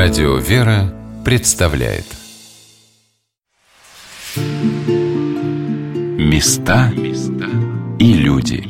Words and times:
Радио 0.00 0.36
«Вера» 0.36 0.94
представляет. 1.24 2.04
Места 6.16 6.92
и 7.98 8.12
люди. 8.12 8.62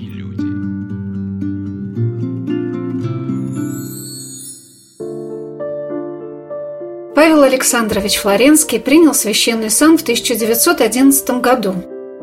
Павел 7.15 7.43
Александрович 7.43 8.17
Флоренский 8.17 8.81
принял 8.81 9.13
священный 9.13 9.69
сан 9.69 9.99
в 9.99 10.03
1911 10.03 11.31
году. 11.43 11.75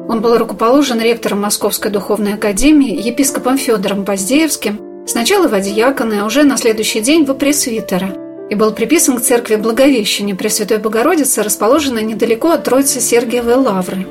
Он 0.10 0.20
был 0.20 0.36
рукоположен 0.36 1.00
ректором 1.00 1.42
Московской 1.42 1.92
духовной 1.92 2.34
академии 2.34 3.00
епископом 3.00 3.60
Федором 3.60 4.04
Поздеевским, 4.04 5.06
сначала 5.06 5.48
в 5.48 5.62
диаконы, 5.62 6.22
а 6.22 6.26
уже 6.26 6.44
на 6.44 6.58
следующий 6.58 7.02
день 7.02 7.24
в 7.24 7.36
пресвитера– 7.36 8.16
и 8.50 8.56
был 8.56 8.72
приписан 8.72 9.18
к 9.18 9.22
церкви 9.22 9.56
Благовещения 9.56 10.36
Пресвятой 10.36 10.78
Богородицы, 10.78 11.44
расположенной 11.44 12.04
недалеко 12.04 12.52
от 12.52 12.64
Троицы 12.64 13.00
Сергиевой 13.00 13.56
Лавры. 13.56 14.08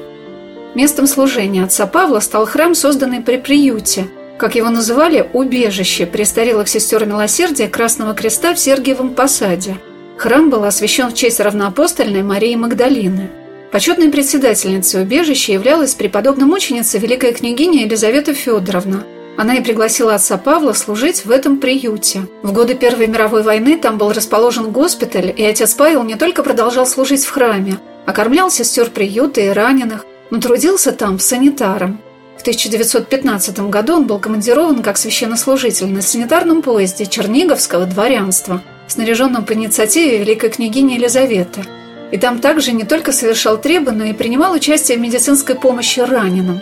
Местом 0.75 1.07
служения 1.07 1.65
отца 1.65 1.87
Павла 1.87 2.21
стал 2.21 2.47
храм, 2.47 2.75
созданный 2.75 3.21
при 3.21 3.37
приюте, 3.37 4.09
как 4.39 4.57
его 4.57 4.71
называли, 4.71 5.29
убежище 5.33 6.07
престарелых 6.07 6.69
сестер 6.69 7.07
милосердия 7.07 7.69
Красного 7.69 8.15
Креста 8.15 8.55
в 8.55 8.59
Сергиевом 8.59 9.15
Посаде. 9.15 9.77
Храм 10.17 10.51
был 10.51 10.65
освящен 10.65 11.11
в 11.11 11.15
честь 11.15 11.41
равноапостольной 11.41 12.23
Марии 12.23 12.57
Магдалины. 12.57 13.31
Почетной 13.71 14.11
председательницей 14.11 15.03
убежища 15.03 15.53
являлась 15.53 15.95
преподобная 15.95 16.47
мученица 16.47 16.99
великая 16.99 17.33
княгиня 17.33 17.85
Елизавета 17.85 18.35
Федоровна– 18.35 19.05
она 19.37 19.57
и 19.57 19.63
пригласила 19.63 20.15
отца 20.15 20.39
Павла 20.39 20.73
служить 20.75 21.25
в 21.25 21.31
этом 21.31 21.59
приюте. 21.59 22.29
В 22.43 22.53
годы 22.53 22.75
Первой 22.75 23.09
мировой 23.09 23.43
войны 23.43 23.77
там 23.77 23.99
был 23.99 24.13
расположен 24.13 24.71
госпиталь, 24.71 25.33
и 25.37 25.45
отец 25.45 25.75
Павел 25.75 26.05
не 26.05 26.15
только 26.15 26.43
продолжал 26.43 26.87
служить 26.87 27.25
в 27.25 27.31
храме, 27.31 27.79
а 28.07 28.13
кормлял 28.13 28.51
сестер 28.51 28.91
приюта 28.91 29.41
и 29.41 29.49
раненых, 29.49 30.07
но 30.31 30.41
трудился 30.41 30.93
там 30.93 31.19
санитаром. 31.19 32.01
В 32.39 32.43
1915 32.43 33.59
году 33.71 33.95
он 33.95 34.07
был 34.07 34.19
командирован 34.19 34.83
как 34.83 34.99
священнослужитель 34.99 35.89
на 35.89 36.03
санитарном 36.03 36.63
поезде 36.63 37.07
Черниговского 37.07 37.87
дворянства, 37.87 38.63
снаряженном 38.87 39.45
по 39.45 39.55
инициативе 39.55 40.19
великой 40.19 40.51
княгини 40.51 40.95
Елизаветы. 40.95 41.65
И 42.13 42.19
там 42.19 42.39
также 42.39 42.73
не 42.73 42.85
только 42.85 43.11
совершал 43.11 43.59
требы, 43.59 43.91
но 43.93 44.05
и 44.05 44.13
принимал 44.13 44.53
участие 44.53 44.99
в 44.99 45.01
медицинской 45.01 45.57
помощи 45.57 46.01
раненым. 46.01 46.61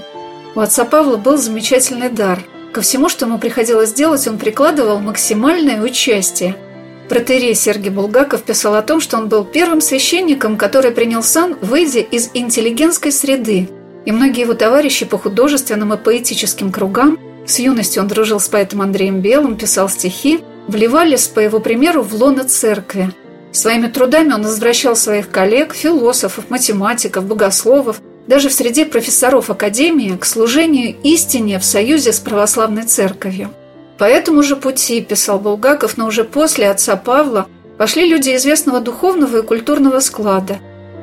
У 0.54 0.60
отца 0.60 0.84
Павла 0.84 1.16
был 1.16 1.36
замечательный 1.36 2.08
дар– 2.08 2.42
Ко 2.72 2.80
всему, 2.80 3.10
что 3.10 3.26
ему 3.26 3.38
приходилось 3.38 3.92
делать, 3.92 4.26
он 4.26 4.38
прикладывал 4.38 4.98
максимальное 4.98 5.82
участие. 5.82 6.56
Протерей 7.08 7.54
Сергей 7.54 7.90
Булгаков 7.90 8.42
писал 8.44 8.74
о 8.74 8.82
том, 8.82 9.00
что 9.00 9.18
он 9.18 9.28
был 9.28 9.44
первым 9.44 9.82
священником, 9.82 10.56
который 10.56 10.90
принял 10.90 11.22
сан, 11.22 11.58
выйдя 11.60 12.00
из 12.00 12.30
интеллигентской 12.32 13.12
среды. 13.12 13.68
И 14.06 14.12
многие 14.12 14.40
его 14.40 14.54
товарищи 14.54 15.04
по 15.04 15.18
художественным 15.18 15.92
и 15.92 15.98
поэтическим 15.98 16.72
кругам, 16.72 17.18
с 17.46 17.58
юности 17.58 17.98
он 17.98 18.08
дружил 18.08 18.40
с 18.40 18.48
поэтом 18.48 18.80
Андреем 18.80 19.20
Белым, 19.20 19.56
писал 19.56 19.90
стихи, 19.90 20.40
вливались, 20.66 21.28
по 21.28 21.40
его 21.40 21.60
примеру, 21.60 22.02
в 22.02 22.14
лоно 22.14 22.44
церкви. 22.44 23.12
Своими 23.52 23.88
трудами 23.88 24.32
он 24.32 24.44
возвращал 24.44 24.96
своих 24.96 25.30
коллег, 25.30 25.74
философов, 25.74 26.48
математиков, 26.48 27.26
богословов, 27.26 28.00
даже 28.26 28.48
в 28.48 28.52
среде 28.52 28.86
профессоров 28.86 29.50
Академии 29.50 30.16
к 30.16 30.24
служению 30.24 30.94
истине 31.02 31.58
в 31.58 31.64
союзе 31.64 32.12
с 32.12 32.20
православной 32.20 32.84
церковью. 32.84 33.50
По 33.98 34.04
этому 34.04 34.42
же 34.42 34.56
пути, 34.56 35.00
писал 35.00 35.38
Булгаков, 35.38 35.96
но 35.96 36.06
уже 36.06 36.24
после 36.24 36.70
отца 36.70 36.96
Павла, 36.96 37.46
пошли 37.78 38.06
люди 38.06 38.34
известного 38.36 38.80
духовного 38.80 39.38
и 39.38 39.42
культурного 39.46 40.00
склада. 40.00 40.58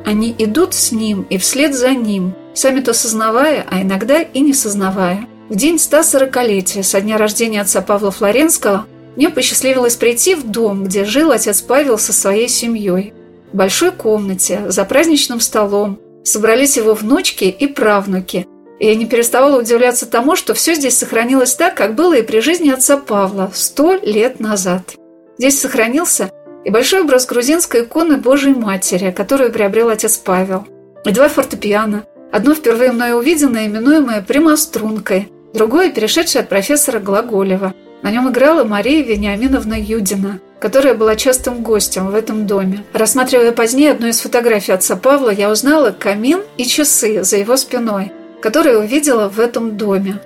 Они 0.06 0.34
идут 0.38 0.74
с 0.74 0.92
ним 0.92 1.26
и 1.30 1.38
вслед 1.38 1.76
за 1.76 1.92
ним, 1.92 2.34
сами 2.54 2.80
то 2.80 2.94
сознавая, 2.94 3.66
а 3.70 3.82
иногда 3.82 4.22
и 4.22 4.40
не 4.40 4.54
сознавая. 4.54 5.28
В 5.50 5.56
день 5.56 5.76
140-летия 5.76 6.84
со 6.84 7.02
дня 7.02 7.18
рождения 7.18 7.62
отца 7.62 7.82
Павла 7.82 8.12
Флоренского 8.12 8.86
мне 9.16 9.30
посчастливилось 9.30 9.96
прийти 9.96 10.36
в 10.36 10.46
дом, 10.50 10.86
где 10.86 11.06
жил 11.06 11.32
отец 11.32 11.62
Павел 11.62 11.98
со 11.98 12.14
своей 12.14 12.48
семьей. 12.48 13.14
В 13.52 13.58
большой 13.58 13.92
комнате, 13.92 14.70
за 14.70 14.86
праздничным 14.86 15.40
столом, 15.40 16.00
собрались 16.24 16.78
его 16.78 16.94
внучки 16.94 17.46
и 17.46 17.68
правнуки. 17.68 18.48
И 18.80 18.86
я 18.86 18.96
не 18.96 19.06
переставала 19.06 19.60
удивляться 19.60 20.06
тому, 20.06 20.36
что 20.36 20.54
все 20.54 20.74
здесь 20.74 20.98
сохранилось 20.98 21.56
так, 21.56 21.76
как 21.76 21.96
было 21.96 22.14
и 22.14 22.22
при 22.22 22.40
жизни 22.40 22.70
отца 22.70 22.98
Павла 22.98 23.52
сто 23.54 23.94
лет 23.94 24.40
назад. 24.40 24.96
Здесь 25.38 25.60
сохранился 25.60 26.32
и 26.64 26.70
большой 26.70 27.02
образ 27.02 27.26
грузинской 27.26 27.84
иконы 27.84 28.18
Божией 28.18 28.56
Матери, 28.56 29.12
которую 29.12 29.52
приобрел 29.52 29.90
отец 29.90 30.18
Павел, 30.18 30.66
и 31.06 31.12
два 31.12 31.30
фортепиано, 31.30 32.06
одно 32.32 32.54
впервые 32.54 32.92
мною 32.92 33.18
увиденное, 33.18 33.68
именуемое 33.68 34.22
прямострункой, 34.22 35.30
другое 35.54 35.92
перешедшее 35.92 36.42
от 36.42 36.50
профессора 36.50 37.00
Глаголева. 37.00 37.74
На 38.02 38.12
нем 38.12 38.30
играла 38.30 38.64
Мария 38.64 39.04
Вениаминовна 39.04 39.76
Юдина– 39.80 40.40
которая 40.60 40.94
была 40.94 41.16
частым 41.16 41.64
гостем 41.64 42.12
в 42.12 42.16
этом 42.16 42.46
доме. 42.48 42.84
Рассматривая 42.94 43.52
позднее 43.52 43.92
одну 43.92 44.08
из 44.08 44.20
фотографий 44.20 44.72
отца 44.72 44.96
Павла, 44.96 45.30
я 45.30 45.50
узнала 45.50 45.92
камин 45.92 46.42
и 46.58 46.66
часы 46.66 47.24
за 47.24 47.38
его 47.38 47.58
спиной, 47.58 48.12
которые 48.42 48.80
увидела 48.80 49.30
в 49.30 49.40
этом 49.40 49.78
доме. 49.78 50.20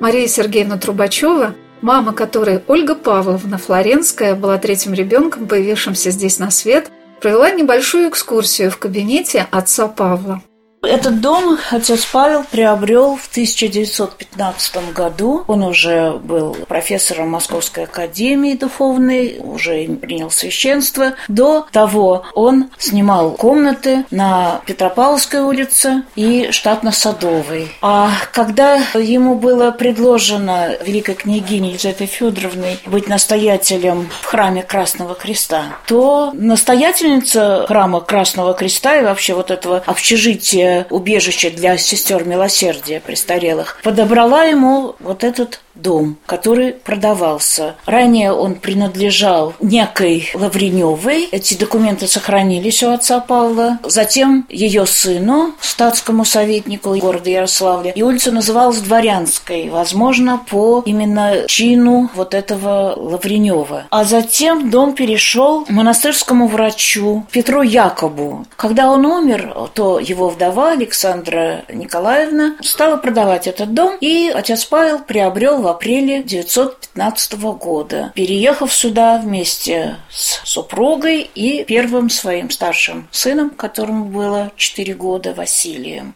Мария 0.00 0.26
Сергеевна 0.28 0.78
Трубачева, 0.78 1.54
мама 1.80 2.12
которой 2.12 2.62
Ольга 2.66 2.94
Павловна 2.94 3.58
Флоренская 3.58 4.34
была 4.34 4.58
третьим 4.58 4.94
ребенком, 4.94 5.46
появившимся 5.46 6.10
здесь 6.10 6.38
на 6.38 6.50
свет, 6.50 6.90
провела 7.20 7.50
небольшую 7.50 8.08
экскурсию 8.08 8.70
в 8.70 8.78
кабинете 8.78 9.46
отца 9.50 9.88
Павла. 9.88 10.42
Этот 10.82 11.20
дом 11.20 11.58
отец 11.70 12.06
Павел 12.06 12.42
приобрел 12.50 13.16
в 13.16 13.28
1915 13.28 14.94
году. 14.94 15.44
Он 15.46 15.62
уже 15.62 16.12
был 16.12 16.56
профессором 16.68 17.30
Московской 17.30 17.84
академии 17.84 18.54
духовной, 18.54 19.40
уже 19.40 19.84
принял 20.00 20.30
священство. 20.30 21.12
До 21.28 21.66
того 21.70 22.24
он 22.34 22.70
снимал 22.78 23.32
комнаты 23.32 24.06
на 24.10 24.62
Петропавловской 24.64 25.40
улице 25.40 26.02
и 26.16 26.48
штатно-садовой. 26.50 27.70
А 27.82 28.10
когда 28.32 28.76
ему 28.94 29.34
было 29.34 29.72
предложено 29.72 30.76
великой 30.82 31.14
княгине 31.14 31.70
Елизаветой 31.70 32.06
Федоровной 32.06 32.78
быть 32.86 33.06
настоятелем 33.06 34.08
в 34.22 34.24
храме 34.24 34.62
Красного 34.62 35.14
Креста, 35.14 35.64
то 35.86 36.30
настоятельница 36.32 37.66
храма 37.68 38.00
Красного 38.00 38.54
Креста 38.54 38.96
и 38.96 39.04
вообще 39.04 39.34
вот 39.34 39.50
этого 39.50 39.82
общежития 39.84 40.69
убежище 40.90 41.50
для 41.50 41.76
сестер 41.78 42.24
милосердия 42.24 43.00
престарелых, 43.00 43.78
подобрала 43.82 44.44
ему 44.44 44.94
вот 45.00 45.24
этот 45.24 45.60
дом, 45.74 46.16
который 46.26 46.72
продавался. 46.72 47.76
Ранее 47.86 48.32
он 48.32 48.54
принадлежал 48.54 49.54
некой 49.60 50.30
Лавреневой. 50.34 51.28
Эти 51.30 51.54
документы 51.54 52.06
сохранились 52.06 52.82
у 52.82 52.90
отца 52.90 53.20
Павла. 53.20 53.78
Затем 53.84 54.46
ее 54.48 54.86
сыну, 54.86 55.54
статскому 55.60 56.24
советнику 56.24 56.94
города 56.96 57.30
Ярославля. 57.30 57.92
И 57.92 58.02
улица 58.02 58.30
называлась 58.30 58.78
Дворянской, 58.80 59.68
возможно, 59.70 60.40
по 60.50 60.82
именно 60.84 61.44
чину 61.46 62.10
вот 62.14 62.34
этого 62.34 62.94
Лавренева. 62.96 63.84
А 63.90 64.04
затем 64.04 64.70
дом 64.70 64.94
перешел 64.94 65.64
монастырскому 65.68 66.48
врачу 66.48 67.24
Петру 67.30 67.62
Якобу. 67.62 68.44
Когда 68.56 68.90
он 68.90 69.06
умер, 69.06 69.70
то 69.74 69.98
его 69.98 70.28
вдова 70.28 70.59
Александра 70.68 71.64
Николаевна 71.68 72.56
стала 72.60 72.96
продавать 72.96 73.46
этот 73.46 73.74
дом, 73.74 73.96
и 74.00 74.30
отец 74.34 74.64
Павел 74.64 74.98
приобрел 75.00 75.60
в 75.62 75.66
апреле 75.66 76.20
1915 76.20 77.34
года, 77.58 78.12
переехав 78.14 78.72
сюда 78.72 79.18
вместе 79.18 79.96
с 80.10 80.40
супругой 80.44 81.30
и 81.34 81.64
первым 81.64 82.10
своим 82.10 82.50
старшим 82.50 83.08
сыном, 83.10 83.50
которому 83.50 84.06
было 84.06 84.52
4 84.56 84.94
года, 84.94 85.34
Василием. 85.34 86.14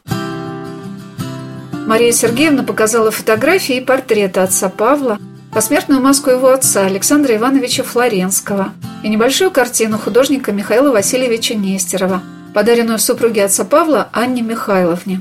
Мария 1.87 2.13
Сергеевна 2.13 2.63
показала 2.63 3.11
фотографии 3.11 3.77
и 3.77 3.85
портреты 3.85 4.41
отца 4.41 4.71
Павла, 4.71 5.19
посмертную 5.53 6.01
маску 6.01 6.31
его 6.31 6.49
отца 6.49 6.87
Александра 6.87 7.37
Ивановича 7.37 7.83
Флоренского 7.83 8.73
и 9.03 9.09
небольшую 9.09 9.51
картину 9.51 9.99
художника 9.99 10.51
Михаила 10.51 10.91
Васильевича 10.91 11.55
Нестерова, 11.55 12.23
подаренную 12.55 12.99
супруге 12.99 13.45
отца 13.45 13.65
Павла 13.65 14.09
Анне 14.13 14.41
Михайловне. 14.41 15.21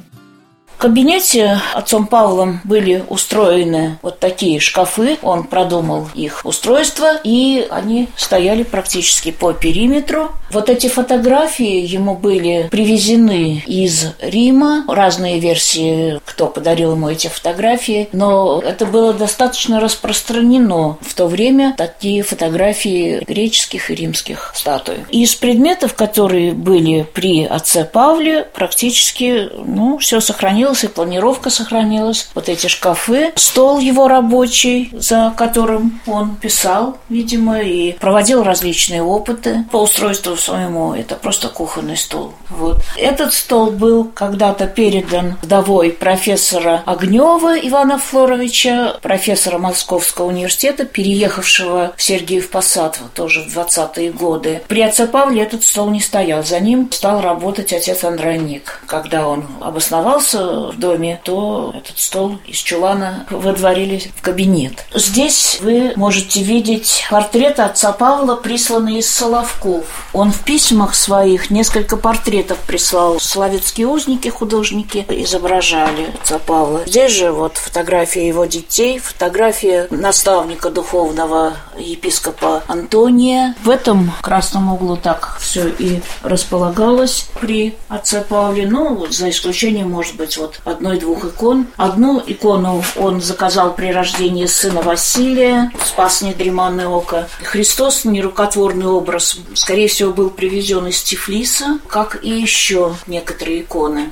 В 0.75 0.81
кабинете 0.83 1.61
отцом 1.73 2.07
Павлом 2.07 2.59
были 2.65 3.05
устроены 3.07 3.97
вот 4.01 4.19
такие 4.19 4.59
шкафы. 4.59 5.17
Он 5.21 5.45
продумал 5.45 6.09
их 6.13 6.41
устройство, 6.43 7.19
и 7.23 7.65
они 7.69 8.09
стояли 8.17 8.63
практически 8.63 9.31
по 9.31 9.53
периметру. 9.53 10.31
Вот 10.51 10.69
эти 10.69 10.87
фотографии 10.87 11.79
ему 11.79 12.15
были 12.15 12.67
привезены 12.69 13.63
из 13.65 14.07
Рима. 14.19 14.83
Разные 14.87 15.39
версии, 15.39 16.19
кто 16.25 16.47
подарил 16.47 16.91
ему 16.91 17.09
эти 17.09 17.27
фотографии. 17.27 18.09
Но 18.11 18.61
это 18.63 18.85
было 18.85 19.13
достаточно 19.13 19.79
распространено 19.79 20.97
в 21.01 21.13
то 21.13 21.27
время, 21.27 21.73
такие 21.77 22.23
фотографии 22.23 23.23
греческих 23.25 23.89
и 23.89 23.95
римских 23.95 24.51
статуй. 24.53 25.05
Из 25.09 25.33
предметов, 25.33 25.93
которые 25.95 26.51
были 26.51 27.07
при 27.13 27.45
отце 27.45 27.85
Павле, 27.85 28.43
практически 28.53 29.49
ну, 29.65 29.97
все 29.97 30.19
сохранилось 30.19 30.72
сохранилась, 30.73 30.83
и 30.83 30.87
планировка 30.87 31.49
сохранилась. 31.49 32.29
Вот 32.35 32.49
эти 32.49 32.67
шкафы, 32.67 33.31
стол 33.35 33.79
его 33.79 34.07
рабочий, 34.07 34.89
за 34.93 35.33
которым 35.37 36.01
он 36.07 36.35
писал, 36.35 36.97
видимо, 37.09 37.59
и 37.61 37.93
проводил 37.93 38.43
различные 38.43 39.01
опыты 39.01 39.65
по 39.71 39.77
устройству 39.77 40.35
своему. 40.35 40.93
Это 40.93 41.15
просто 41.15 41.49
кухонный 41.49 41.97
стол. 41.97 42.33
Вот. 42.49 42.77
Этот 42.97 43.33
стол 43.33 43.71
был 43.71 44.05
когда-то 44.05 44.67
передан 44.67 45.35
вдовой 45.41 45.91
профессора 45.91 46.83
Огнева 46.85 47.57
Ивана 47.59 47.97
Флоровича, 47.97 48.97
профессора 49.01 49.57
Московского 49.57 50.27
университета, 50.27 50.85
переехавшего 50.85 51.93
в 51.95 52.01
Сергиев 52.01 52.49
Посад 52.49 52.99
тоже 53.13 53.41
в 53.41 53.57
20-е 53.57 54.11
годы. 54.11 54.61
При 54.67 54.81
отце 54.81 55.07
Павле 55.07 55.43
этот 55.43 55.63
стол 55.63 55.89
не 55.89 55.99
стоял. 55.99 56.43
За 56.43 56.59
ним 56.59 56.91
стал 56.91 57.21
работать 57.21 57.73
отец 57.73 58.03
Андроник. 58.03 58.81
Когда 58.87 59.27
он 59.27 59.45
обосновался 59.61 60.52
в 60.71 60.77
доме, 60.77 61.19
то 61.23 61.73
этот 61.75 61.99
стол 61.99 62.39
из 62.45 62.57
чулана 62.57 63.25
выдворили 63.29 64.11
в 64.15 64.21
кабинет. 64.21 64.85
Здесь 64.93 65.59
вы 65.61 65.93
можете 65.95 66.41
видеть 66.41 67.05
портрет 67.09 67.59
отца 67.59 67.91
Павла, 67.91 68.35
присланный 68.35 68.99
из 68.99 69.09
Соловков. 69.09 69.85
Он 70.13 70.31
в 70.31 70.43
письмах 70.43 70.95
своих 70.95 71.49
несколько 71.49 71.97
портретов 71.97 72.57
прислал. 72.59 73.19
Славянские 73.19 73.87
узники, 73.87 74.29
художники 74.29 75.05
изображали 75.09 76.13
отца 76.21 76.39
Павла. 76.39 76.81
Здесь 76.85 77.11
же 77.11 77.31
вот 77.31 77.57
фотография 77.57 78.27
его 78.27 78.45
детей, 78.45 78.99
фотография 78.99 79.87
наставника 79.89 80.69
духовного 80.69 81.53
епископа 81.77 82.63
Антония. 82.67 83.55
В 83.63 83.69
этом 83.69 84.11
красном 84.21 84.73
углу 84.73 84.97
так 84.97 85.37
все 85.39 85.67
и 85.67 86.01
располагалось 86.21 87.27
при 87.39 87.75
отце 87.89 88.21
Павле. 88.21 88.67
Ну, 88.67 89.07
за 89.09 89.29
исключением, 89.29 89.91
может 89.91 90.15
быть, 90.15 90.37
вот 90.43 90.59
одной-двух 90.65 91.25
икон. 91.25 91.67
Одну 91.77 92.21
икону 92.25 92.83
он 92.97 93.21
заказал 93.21 93.73
при 93.73 93.91
рождении 93.91 94.45
сына 94.45 94.81
Василия, 94.81 95.71
спас 95.83 96.21
недреманное 96.21 96.87
око. 96.87 97.27
Христос, 97.43 98.05
нерукотворный 98.05 98.87
образ, 98.87 99.37
скорее 99.53 99.87
всего, 99.87 100.11
был 100.11 100.29
привезен 100.29 100.87
из 100.87 101.01
Тифлиса, 101.01 101.79
как 101.87 102.23
и 102.23 102.29
еще 102.29 102.95
некоторые 103.07 103.61
иконы. 103.61 104.09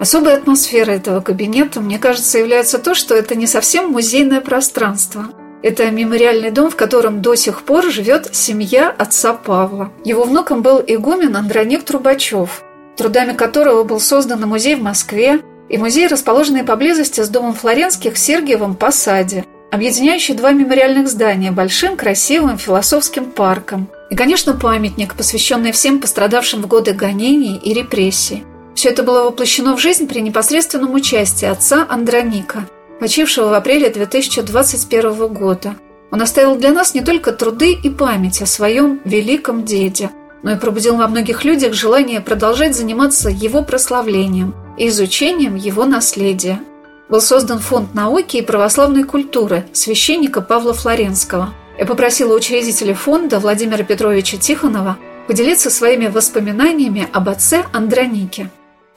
Особой 0.00 0.34
атмосферой 0.34 0.96
этого 0.96 1.20
кабинета, 1.20 1.80
мне 1.80 1.98
кажется, 1.98 2.38
является 2.38 2.78
то, 2.78 2.94
что 2.94 3.14
это 3.14 3.34
не 3.34 3.46
совсем 3.46 3.90
музейное 3.90 4.40
пространство. 4.40 5.26
Это 5.62 5.90
мемориальный 5.90 6.50
дом, 6.50 6.70
в 6.70 6.76
котором 6.76 7.20
до 7.20 7.34
сих 7.34 7.62
пор 7.64 7.84
живет 7.90 8.34
семья 8.34 8.88
отца 8.88 9.34
Павла. 9.34 9.92
Его 10.04 10.24
внуком 10.24 10.62
был 10.62 10.82
игумен 10.84 11.36
Андроник 11.36 11.84
Трубачев– 11.84 12.62
трудами 13.00 13.32
которого 13.32 13.82
был 13.82 13.98
создан 13.98 14.46
музей 14.46 14.74
в 14.74 14.82
Москве 14.82 15.40
и 15.70 15.78
музей, 15.78 16.06
расположенный 16.06 16.64
поблизости 16.64 17.22
с 17.22 17.30
домом 17.30 17.54
Флоренских 17.54 18.12
в 18.12 18.18
Сергиевом 18.18 18.74
Посаде, 18.74 19.46
объединяющий 19.70 20.34
два 20.34 20.52
мемориальных 20.52 21.08
здания 21.08 21.50
большим 21.50 21.96
красивым 21.96 22.58
философским 22.58 23.24
парком. 23.24 23.88
И, 24.10 24.16
конечно, 24.16 24.52
памятник, 24.52 25.14
посвященный 25.14 25.72
всем 25.72 25.98
пострадавшим 25.98 26.60
в 26.60 26.66
годы 26.66 26.92
гонений 26.92 27.56
и 27.56 27.72
репрессий. 27.72 28.44
Все 28.74 28.90
это 28.90 29.02
было 29.02 29.24
воплощено 29.24 29.74
в 29.76 29.80
жизнь 29.80 30.06
при 30.06 30.20
непосредственном 30.20 30.92
участии 30.92 31.46
отца 31.46 31.86
Андроника, 31.88 32.66
почившего 33.00 33.48
в 33.48 33.54
апреле 33.54 33.88
2021 33.88 35.28
года. 35.28 35.74
Он 36.10 36.20
оставил 36.20 36.56
для 36.56 36.70
нас 36.70 36.92
не 36.92 37.00
только 37.00 37.32
труды 37.32 37.72
и 37.72 37.88
память 37.88 38.42
о 38.42 38.46
своем 38.46 39.00
великом 39.06 39.64
деде– 39.64 40.10
но 40.42 40.52
и 40.52 40.56
пробудил 40.56 40.96
во 40.96 41.08
многих 41.08 41.44
людях 41.44 41.74
желание 41.74 42.20
продолжать 42.20 42.76
заниматься 42.76 43.28
его 43.30 43.62
прославлением 43.62 44.54
и 44.78 44.88
изучением 44.88 45.56
его 45.56 45.84
наследия. 45.84 46.60
Был 47.08 47.20
создан 47.20 47.58
фонд 47.58 47.94
науки 47.94 48.36
и 48.36 48.42
православной 48.42 49.04
культуры 49.04 49.64
священника 49.72 50.40
Павла 50.40 50.72
Флоренского. 50.72 51.52
Я 51.78 51.86
попросила 51.86 52.36
учредителя 52.36 52.94
фонда 52.94 53.40
Владимира 53.40 53.82
Петровича 53.82 54.36
Тихонова 54.36 54.96
поделиться 55.26 55.70
своими 55.70 56.06
воспоминаниями 56.06 57.08
об 57.12 57.28
отце 57.28 57.64
Андронике 57.72 58.50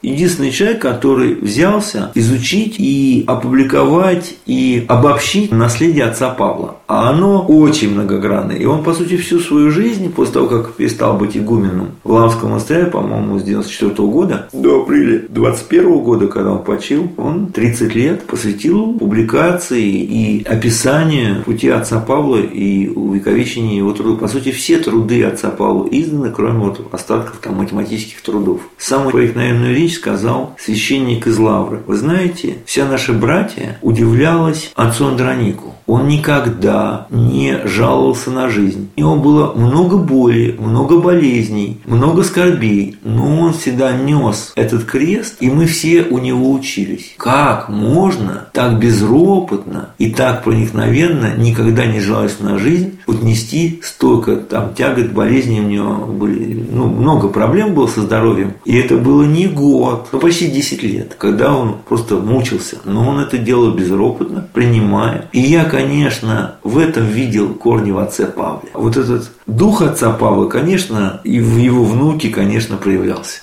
единственный 0.04 0.51
человек, 0.51 0.81
который 0.81 1.34
взялся 1.34 2.12
изучить 2.13 2.75
и 2.78 3.24
опубликовать 3.25 4.36
и 4.46 4.86
обобщить 4.88 5.51
наследие 5.51 6.06
отца 6.06 6.30
Павла. 6.30 6.78
А 6.94 7.10
оно 7.10 7.44
очень 7.48 7.92
многогранное. 7.92 8.56
И 8.57 8.66
он, 8.66 8.84
по 8.84 8.94
сути, 8.94 9.18
всю 9.18 9.40
свою 9.40 9.72
жизнь, 9.72 10.13
после 10.13 10.36
того, 10.36 10.45
как 10.45 10.74
перестал 10.74 11.18
быть 11.18 11.36
игуменом 11.36 11.94
в 12.04 12.12
Ламском 12.12 12.51
монастыре, 12.51 12.86
по-моему, 12.86 13.40
с 13.40 13.44
94 13.44 14.07
года 14.07 14.48
до 14.54 14.84
апреля 14.84 15.24
21 15.28 16.04
года, 16.04 16.28
когда 16.28 16.51
он 16.51 16.63
почил, 16.63 17.10
он 17.18 17.48
30 17.48 17.95
лет 17.95 18.28
посвятил 18.28 18.94
публикации 18.94 19.84
и 19.84 20.44
описанию 20.44 21.42
пути 21.44 21.68
отца 21.68 22.00
Павла 22.00 22.38
и 22.38 22.90
увековечению 22.90 23.78
его 23.78 23.94
трудов. 23.94 24.19
По 24.19 24.28
сути, 24.28 24.51
все 24.51 24.78
труды 24.78 25.24
отца 25.24 25.50
Павла 25.50 25.88
изданы, 25.89 26.30
кроме 26.30 26.60
вот 26.60 26.80
остатков 26.92 27.38
там 27.42 27.56
математических 27.56 28.22
трудов. 28.22 28.62
Самую 28.78 29.13
проникновенную 29.13 29.75
речь 29.75 29.96
сказал 29.96 30.56
священник 30.60 31.25
из 31.25 31.39
Лавры. 31.39 31.80
Вы 31.88 31.96
знаете, 31.96 32.57
вся 32.68 32.86
наша 32.86 33.13
братья 33.13 33.80
удивлялась 33.81 34.72
отцу 34.75 35.07
Андронику. 35.07 35.74
Он 35.88 36.07
никогда 36.07 36.83
не 37.10 37.60
жаловался 37.66 38.32
на 38.32 38.50
жизнь. 38.50 38.90
У 38.96 39.00
него 39.00 39.16
было 39.16 39.54
много 39.54 39.98
боли, 39.98 40.56
много 40.60 41.00
болезней, 41.00 41.80
много 41.86 42.24
скорбей, 42.24 42.98
но 43.04 43.40
он 43.40 43.54
всегда 43.54 43.92
нес 43.94 44.52
этот 44.56 44.84
крест, 44.86 45.38
и 45.40 45.50
мы 45.50 45.66
все 45.66 46.04
у 46.04 46.20
него 46.20 46.52
учились. 46.52 47.14
Как 47.18 47.70
можно 47.70 48.48
так 48.54 48.80
безропотно 48.80 49.90
и 49.98 50.12
так 50.12 50.44
проникновенно, 50.44 51.36
никогда 51.38 51.86
не 51.86 52.00
жалуясь 52.00 52.40
на 52.40 52.58
жизнь, 52.58 53.00
вот 53.08 53.22
нести 53.24 53.82
столько 53.84 54.38
там 54.38 54.74
тягот, 54.74 55.12
болезней 55.12 55.62
у 55.62 55.68
него 55.68 56.06
были, 56.06 56.66
ну, 56.72 56.88
много 56.88 57.28
проблем 57.28 57.74
было 57.74 57.88
со 57.88 58.02
здоровьем. 58.02 58.54
И 58.66 58.76
это 58.76 58.98
было 58.98 59.24
не 59.24 59.48
год, 59.48 60.10
но 60.12 60.20
почти 60.20 60.50
10 60.50 60.84
лет, 60.84 61.16
когда 61.18 61.56
он 61.56 61.76
просто 61.88 62.16
мучился. 62.16 62.78
Но 62.86 63.08
он 63.08 63.20
это 63.20 63.38
делал 63.38 63.72
безропотно, 63.72 64.48
принимая. 64.54 65.30
И 65.32 65.40
я, 65.40 65.66
конечно, 65.66 66.56
в 66.63 66.77
этом 66.77 67.06
видел 67.06 67.54
корни 67.54 67.92
в 67.92 68.00
отце 68.00 68.25
Павле. 68.25 68.70
Вот 68.74 68.98
этот 68.98 69.29
дух 69.46 69.82
отца 69.82 70.12
Павла, 70.12 70.48
конечно, 70.48 71.22
и 71.24 71.39
в 71.39 71.58
его 71.58 71.84
внуке, 71.84 72.29
конечно, 72.29 72.77
проявлялся. 72.77 73.41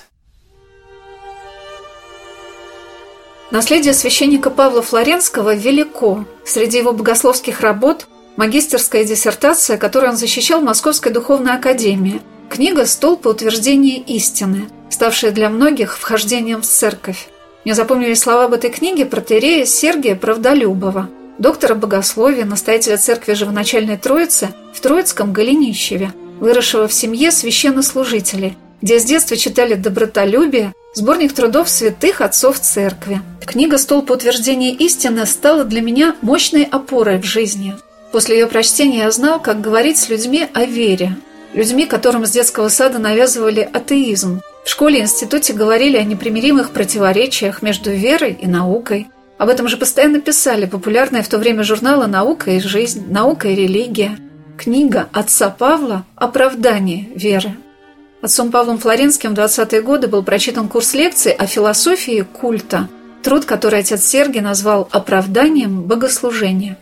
Наследие 3.51 3.93
священника 3.93 4.49
Павла 4.49 4.81
Флоренского 4.81 5.53
велико. 5.55 6.25
Среди 6.45 6.77
его 6.77 6.93
богословских 6.93 7.61
работ 7.61 8.07
магистерская 8.37 9.03
диссертация, 9.03 9.77
которую 9.77 10.11
он 10.11 10.17
защищал 10.17 10.61
в 10.61 10.63
Московской 10.63 11.11
духовной 11.11 11.53
академии, 11.53 12.21
книга 12.49 12.85
«Столб 12.85 13.25
утверждения 13.25 13.97
истины», 13.97 14.69
ставшая 14.89 15.31
для 15.31 15.49
многих 15.49 15.97
вхождением 15.97 16.61
в 16.61 16.65
церковь. 16.65 17.27
Мне 17.65 17.75
запомнились 17.75 18.19
слова 18.19 18.45
об 18.45 18.53
этой 18.53 18.69
книге 18.69 19.05
протерея 19.05 19.65
Сергия 19.65 20.15
Правдолюбова– 20.15 21.09
доктора 21.41 21.73
богословия, 21.73 22.45
настоятеля 22.45 22.97
церкви 22.97 23.33
Живоначальной 23.33 23.97
Троицы 23.97 24.49
в 24.73 24.79
Троицком 24.79 25.33
Голенищеве, 25.33 26.13
выросшего 26.39 26.87
в 26.87 26.93
семье 26.93 27.31
священнослужителей, 27.31 28.57
где 28.81 28.99
с 28.99 29.03
детства 29.03 29.35
читали 29.35 29.73
«Добротолюбие», 29.73 30.73
сборник 30.93 31.33
трудов 31.33 31.67
святых 31.69 32.21
отцов 32.21 32.59
церкви. 32.59 33.21
Книга 33.43 33.79
«Столб 33.79 34.11
утверждения 34.11 34.71
истины» 34.73 35.25
стала 35.25 35.63
для 35.63 35.81
меня 35.81 36.15
мощной 36.21 36.63
опорой 36.63 37.19
в 37.19 37.25
жизни. 37.25 37.75
После 38.11 38.39
ее 38.39 38.47
прочтения 38.47 38.99
я 38.99 39.11
знал, 39.11 39.41
как 39.41 39.61
говорить 39.61 39.97
с 39.97 40.09
людьми 40.09 40.47
о 40.53 40.65
вере, 40.65 41.17
людьми, 41.53 41.85
которым 41.85 42.25
с 42.25 42.31
детского 42.31 42.69
сада 42.69 42.99
навязывали 42.99 43.67
атеизм. 43.73 44.41
В 44.63 44.69
школе 44.69 44.99
и 44.99 45.01
институте 45.01 45.53
говорили 45.53 45.97
о 45.97 46.03
непримиримых 46.03 46.69
противоречиях 46.69 47.63
между 47.63 47.89
верой 47.89 48.37
и 48.39 48.45
наукой– 48.45 49.07
об 49.41 49.49
этом 49.49 49.67
же 49.67 49.75
постоянно 49.75 50.21
писали 50.21 50.67
популярные 50.67 51.23
в 51.23 51.27
то 51.27 51.39
время 51.39 51.63
журналы 51.63 52.05
«Наука 52.05 52.51
и 52.51 52.59
жизнь», 52.59 53.11
«Наука 53.11 53.47
и 53.47 53.55
религия», 53.55 54.19
книга 54.55 55.09
отца 55.13 55.49
Павла 55.49 56.05
«Оправдание 56.15 57.09
веры». 57.15 57.55
Отцом 58.21 58.51
Павлом 58.51 58.77
Флоренским 58.77 59.33
в 59.33 59.39
20-е 59.39 59.81
годы 59.81 60.07
был 60.07 60.21
прочитан 60.21 60.67
курс 60.67 60.93
лекций 60.93 61.31
о 61.31 61.47
философии 61.47 62.21
культа, 62.21 62.87
труд, 63.23 63.45
который 63.45 63.79
отец 63.79 64.05
Сергий 64.05 64.41
назвал 64.41 64.87
«оправданием 64.91 65.81
богослужения». 65.85 66.77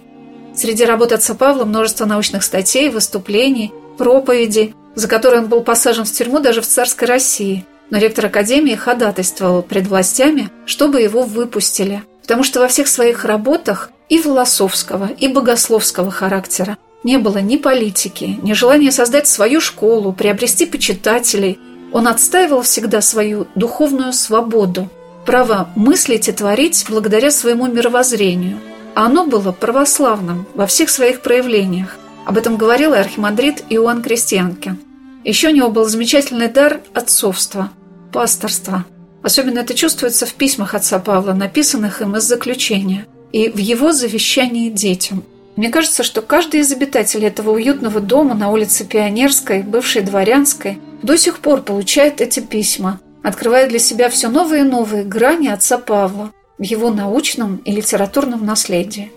Среди 0.54 0.84
работ 0.84 1.14
отца 1.14 1.36
Павла 1.36 1.64
множество 1.64 2.04
научных 2.04 2.44
статей, 2.44 2.90
выступлений, 2.90 3.72
проповедей, 3.98 4.76
за 4.96 5.08
которые 5.08 5.44
он 5.44 5.48
был 5.48 5.62
посажен 5.62 6.04
в 6.04 6.12
тюрьму 6.12 6.42
даже 6.42 6.60
в 6.60 6.68
царской 6.68 7.08
России. 7.08 7.66
Но 7.90 8.00
ректор 8.00 8.26
Академии 8.26 8.76
ходатайствовал 8.76 9.62
пред 9.62 9.88
властями, 9.88 10.50
чтобы 10.66 11.00
его 11.00 11.24
выпустили, 11.24 12.04
потому 12.30 12.44
что 12.44 12.60
во 12.60 12.68
всех 12.68 12.88
своих 12.88 13.26
работах 13.26 13.90
и 14.08 14.22
философского, 14.22 15.10
и 15.18 15.28
богословского 15.28 16.12
характера 16.12 16.78
не 17.04 17.18
было 17.18 17.40
ни 17.40 17.58
политики, 17.58 18.38
ни 18.44 18.54
желания 18.54 18.92
создать 18.92 19.28
свою 19.28 19.60
школу, 19.60 20.14
приобрести 20.14 20.68
почитателей. 20.68 21.58
Он 21.92 22.08
отстаивал 22.08 22.62
всегда 22.62 23.02
свою 23.02 23.48
духовную 23.56 24.14
свободу, 24.14 24.90
право 25.26 25.70
мыслить 25.76 26.28
и 26.28 26.32
творить 26.32 26.86
благодаря 26.88 27.32
своему 27.32 27.66
мировоззрению. 27.66 28.60
А 28.94 29.08
оно 29.08 29.26
было 29.26 29.52
православным 29.52 30.46
во 30.54 30.68
всех 30.68 30.92
своих 30.92 31.22
проявлениях. 31.22 31.98
Об 32.28 32.38
этом 32.38 32.58
говорил 32.58 32.94
и 32.94 32.98
архимандрит 32.98 33.64
Иоанн 33.72 34.04
Крестьянкин. 34.04 34.78
Еще 35.24 35.48
у 35.48 35.52
него 35.52 35.72
был 35.72 35.86
замечательный 35.86 36.48
дар 36.48 36.82
отцовства, 36.94 37.72
пасторства. 38.14 38.86
Особенно 39.22 39.60
это 39.60 39.74
чувствуется 39.74 40.26
в 40.26 40.34
письмах 40.34 40.76
отца 40.76 41.00
Павла, 41.00 41.34
написанных 41.34 42.02
им 42.02 42.16
из 42.16 42.24
заключения, 42.24 43.06
и 43.32 43.50
в 43.50 43.58
его 43.58 43.92
завещании 43.92 44.70
детям– 44.70 45.24
мне 45.60 45.70
кажется, 45.72 46.04
что 46.04 46.22
каждый 46.22 46.62
из 46.62 46.72
обитателей 46.72 47.28
этого 47.28 47.52
уютного 47.52 48.00
дома 48.00 48.34
на 48.34 48.50
улице 48.50 48.86
Пионерской, 48.86 49.62
бывшей 49.62 50.04
Дворянской, 50.04 50.80
до 51.04 51.18
сих 51.18 51.40
пор 51.40 51.64
получает 51.64 52.22
эти 52.22 52.40
письма, 52.40 53.02
открывая 53.24 53.68
для 53.68 53.78
себя 53.78 54.08
все 54.08 54.30
новые 54.30 54.62
и 54.62 54.66
новые 54.66 55.04
грани 55.04 55.50
отца 55.50 55.78
Павла 55.78 56.32
в 56.58 56.64
его 56.64 56.92
научном 56.92 57.58
и 57.66 57.74
литературном 57.74 58.46
наследии. 58.46 59.12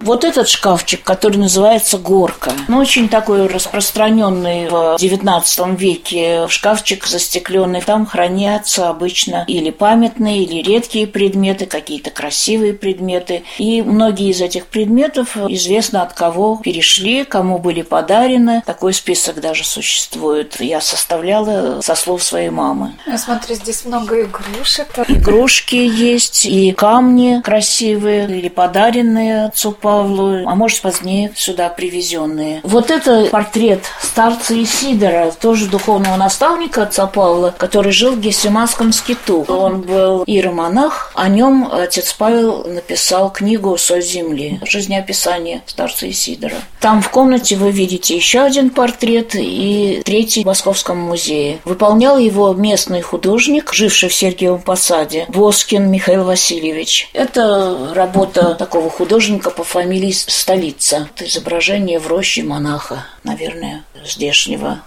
Вот 0.00 0.24
этот 0.24 0.48
шкафчик, 0.48 1.02
который 1.02 1.36
называется 1.36 1.98
«Горка», 1.98 2.52
ну, 2.68 2.78
очень 2.78 3.08
такой 3.08 3.46
распространенный 3.46 4.68
в 4.68 4.96
XIX 4.96 5.76
веке 5.76 6.46
шкафчик 6.48 7.06
застекленный. 7.06 7.82
Там 7.82 8.06
хранятся 8.06 8.88
обычно 8.88 9.44
или 9.46 9.70
памятные, 9.70 10.44
или 10.44 10.62
редкие 10.62 11.06
предметы, 11.06 11.66
какие-то 11.66 12.10
красивые 12.10 12.72
предметы. 12.72 13.42
И 13.58 13.82
многие 13.82 14.30
из 14.30 14.40
этих 14.40 14.66
предметов 14.66 15.36
известно 15.36 16.02
от 16.02 16.14
кого 16.14 16.56
перешли, 16.56 17.24
кому 17.24 17.58
были 17.58 17.82
подарены. 17.82 18.62
Такой 18.64 18.94
список 18.94 19.40
даже 19.40 19.64
существует. 19.64 20.60
Я 20.60 20.80
составляла 20.80 21.82
со 21.82 21.94
слов 21.94 22.22
своей 22.22 22.50
мамы. 22.50 22.94
Я 23.06 23.18
смотрю, 23.18 23.54
здесь 23.54 23.84
много 23.84 24.22
игрушек. 24.22 24.88
Игрушки 25.08 25.76
есть, 25.76 26.46
и 26.46 26.72
камни 26.72 27.42
красивые, 27.44 28.24
или 28.26 28.48
подаренные 28.48 29.46
отцу 29.46 29.72
Павлу, 29.90 30.46
а 30.46 30.54
может 30.54 30.82
позднее 30.82 31.32
сюда 31.34 31.68
привезенные. 31.68 32.60
Вот 32.62 32.92
это 32.92 33.24
портрет 33.24 33.82
старца 34.00 34.54
Исидора, 34.62 35.32
тоже 35.32 35.66
духовного 35.66 36.14
наставника 36.14 36.84
отца 36.84 37.08
Павла, 37.08 37.52
который 37.58 37.90
жил 37.90 38.12
в 38.12 38.20
Гессиманском 38.20 38.92
скиту. 38.92 39.44
Он 39.48 39.80
был 39.80 40.22
иеромонах, 40.26 41.10
о 41.16 41.28
нем 41.28 41.68
отец 41.72 42.12
Павел 42.12 42.64
написал 42.68 43.32
книгу 43.32 43.76
«Соль 43.76 44.02
земли», 44.02 44.60
жизнеописание 44.64 45.62
старца 45.66 46.08
Исидора. 46.08 46.54
Там 46.78 47.02
в 47.02 47.10
комнате 47.10 47.56
вы 47.56 47.72
видите 47.72 48.14
еще 48.14 48.42
один 48.42 48.70
портрет 48.70 49.34
и 49.34 50.02
третий 50.04 50.44
в 50.44 50.46
Московском 50.46 50.98
музее. 50.98 51.58
Выполнял 51.64 52.16
его 52.16 52.54
местный 52.54 53.00
художник, 53.00 53.72
живший 53.72 54.08
в 54.08 54.14
Сергиевом 54.14 54.62
Посаде, 54.62 55.26
Воскин 55.28 55.90
Михаил 55.90 56.22
Васильевич. 56.22 57.10
Это 57.12 57.92
работа 57.92 58.54
такого 58.54 58.88
художника 58.88 59.50
по 59.50 59.64
фамилии 59.80 60.10
Столица. 60.10 61.08
Это 61.14 61.26
изображение 61.26 61.98
в 61.98 62.06
роще 62.06 62.42
монаха, 62.42 63.06
наверное, 63.24 63.82
здешнего. 64.04 64.82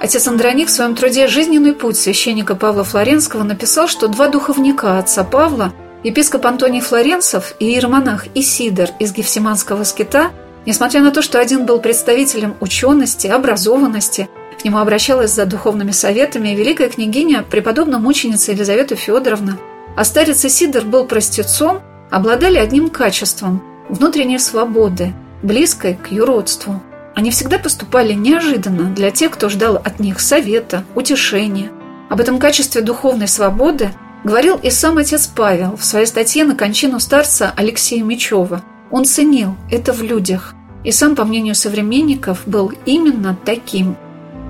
Отец 0.00 0.26
Андроник 0.26 0.66
в 0.66 0.72
своем 0.72 0.96
труде 0.96 1.28
«Жизненный 1.28 1.74
путь» 1.74 1.96
священника 1.96 2.56
Павла 2.56 2.82
Флоренского 2.82 3.44
написал, 3.44 3.86
что 3.86 4.08
два 4.08 4.26
духовника 4.26 4.98
отца 4.98 5.22
Павла, 5.22 5.72
епископ 6.02 6.44
Антоний 6.44 6.80
Флоренцев 6.80 7.54
и 7.60 7.66
иеромонах 7.66 8.26
Исидор 8.34 8.90
из 8.98 9.12
Гефсиманского 9.12 9.84
скита, 9.84 10.32
несмотря 10.66 11.02
на 11.02 11.12
то, 11.12 11.22
что 11.22 11.38
один 11.38 11.66
был 11.66 11.78
представителем 11.78 12.56
учености, 12.58 13.28
образованности, 13.28 14.28
к 14.60 14.64
нему 14.64 14.78
обращалась 14.78 15.30
за 15.30 15.46
духовными 15.46 15.92
советами 15.92 16.48
великая 16.48 16.88
княгиня, 16.88 17.44
преподобная 17.48 18.00
мученица 18.00 18.50
Елизавета 18.50 18.96
Федоровна, 18.96 19.56
а 19.96 20.02
старец 20.02 20.44
Исидор 20.44 20.84
был 20.84 21.06
простецом– 21.06 21.80
обладали 22.10 22.58
одним 22.58 22.90
качеством– 22.90 23.62
внутренней 23.88 24.38
свободы, 24.38 25.14
близкой 25.42 25.94
к 25.94 26.10
юродству. 26.10 26.82
Они 27.14 27.30
всегда 27.30 27.58
поступали 27.58 28.12
неожиданно 28.12 28.90
для 28.90 29.10
тех, 29.10 29.32
кто 29.32 29.48
ждал 29.48 29.76
от 29.76 30.00
них 30.00 30.20
совета, 30.20 30.84
утешения. 30.94 31.70
Об 32.10 32.20
этом 32.20 32.38
качестве 32.38 32.82
духовной 32.82 33.28
свободы 33.28 33.90
говорил 34.22 34.56
и 34.56 34.70
сам 34.70 34.98
отец 34.98 35.26
Павел 35.26 35.76
в 35.76 35.84
своей 35.84 36.06
статье 36.06 36.44
на 36.44 36.54
кончину 36.54 37.00
старца 37.00 37.52
Алексея 37.56 38.02
Мечева. 38.02 38.62
Он 38.90 39.04
ценил 39.04 39.56
это 39.70 39.92
в 39.92 40.02
людях, 40.02 40.54
и 40.84 40.92
сам, 40.92 41.16
по 41.16 41.24
мнению 41.24 41.54
современников, 41.54 42.42
был 42.46 42.72
именно 42.84 43.36
таким. 43.44 43.96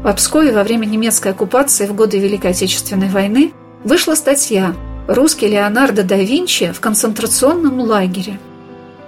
В 0.03 0.13
Пскове 0.13 0.53
во 0.53 0.63
время 0.63 0.87
немецкой 0.87 1.33
оккупации 1.33 1.87
в 1.87 1.95
годы 1.95 2.19
Великой 2.19 2.51
Отечественной 2.51 3.09
войны 3.09 3.53
вышла 3.85 4.15
статья 4.15 4.75
русский 5.07 5.49
Леонардо 5.49 6.03
да 6.03 6.17
Винчи 6.17 6.73
в 6.73 6.81
концентрационном 6.81 7.81
лагере. 7.81 8.39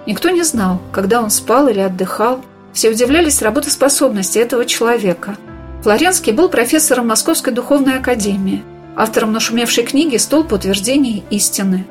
Никто 0.05 0.29
не 0.29 0.43
знал, 0.43 0.81
когда 0.91 1.21
он 1.21 1.29
спал 1.29 1.67
или 1.67 1.79
отдыхал. 1.79 2.43
Все 2.73 2.89
удивлялись 2.89 3.41
работоспособности 3.41 4.39
этого 4.39 4.65
человека. 4.65 5.35
Флоренский 5.83 6.33
был 6.33 6.49
профессором 6.49 7.07
Московской 7.07 7.53
духовной 7.53 7.97
академии, 7.97 8.63
автором 8.95 9.31
нашумевшей 9.31 9.83
книги 9.83 10.17
«Столб 10.17 10.53
утверждений 10.53 11.23
истины», 11.29 11.85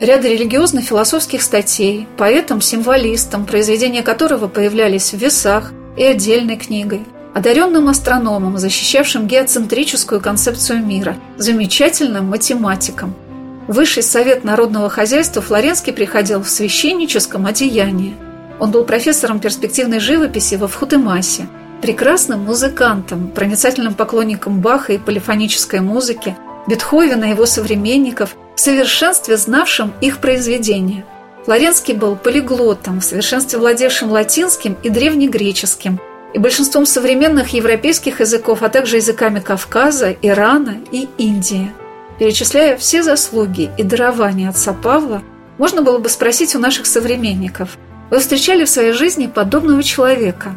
ряда 0.00 0.28
религиозно-философских 0.28 1.42
статей, 1.42 2.06
поэтом-символистом, 2.16 3.46
произведения 3.46 4.02
которого 4.02 4.48
появлялись 4.48 5.12
в 5.12 5.18
весах 5.18 5.72
и 5.96 6.04
отдельной 6.04 6.56
книгой, 6.56 7.02
одаренным 7.34 7.88
астрономом, 7.88 8.58
защищавшим 8.58 9.26
геоцентрическую 9.26 10.20
концепцию 10.20 10.84
мира, 10.84 11.16
замечательным 11.36 12.26
математиком– 12.26 13.14
Высший 13.68 14.02
совет 14.02 14.42
народного 14.42 14.90
хозяйства 14.90 15.40
Флоренский 15.40 15.92
приходил 15.92 16.42
в 16.42 16.48
священническом 16.48 17.46
одеянии. 17.46 18.16
Он 18.58 18.70
был 18.70 18.84
профессором 18.84 19.38
перспективной 19.38 20.00
живописи 20.00 20.56
во 20.56 20.66
Вхутемасе, 20.66 21.46
прекрасным 21.80 22.40
музыкантом, 22.40 23.28
проницательным 23.28 23.94
поклонником 23.94 24.60
Баха 24.60 24.92
и 24.92 24.98
полифонической 24.98 25.80
музыки, 25.80 26.36
Бетховена 26.66 27.28
и 27.28 27.30
его 27.30 27.46
современников, 27.46 28.36
в 28.56 28.60
совершенстве 28.60 29.36
знавшим 29.36 29.92
их 30.00 30.18
произведения. 30.18 31.04
Флоренский 31.44 31.94
был 31.94 32.16
полиглотом, 32.16 33.00
в 33.00 33.04
совершенстве 33.04 33.58
владевшим 33.58 34.10
латинским 34.10 34.76
и 34.82 34.90
древнегреческим, 34.90 36.00
и 36.34 36.38
большинством 36.38 36.86
современных 36.86 37.52
европейских 37.52 38.20
языков, 38.20 38.62
а 38.62 38.68
также 38.68 38.96
языками 38.96 39.40
Кавказа, 39.40 40.14
Ирана 40.22 40.78
и 40.90 41.08
Индии– 41.18 41.72
Перечисляя 42.18 42.76
все 42.76 43.02
заслуги 43.02 43.70
и 43.78 43.82
дарования 43.82 44.50
отца 44.50 44.72
Павла, 44.72 45.22
можно 45.58 45.82
было 45.82 45.98
бы 45.98 46.08
спросить 46.08 46.54
у 46.54 46.58
наших 46.58 46.86
современников, 46.86 47.78
вы 48.10 48.18
встречали 48.18 48.64
в 48.64 48.68
своей 48.68 48.92
жизни 48.92 49.26
подобного 49.26 49.82
человека? 49.82 50.54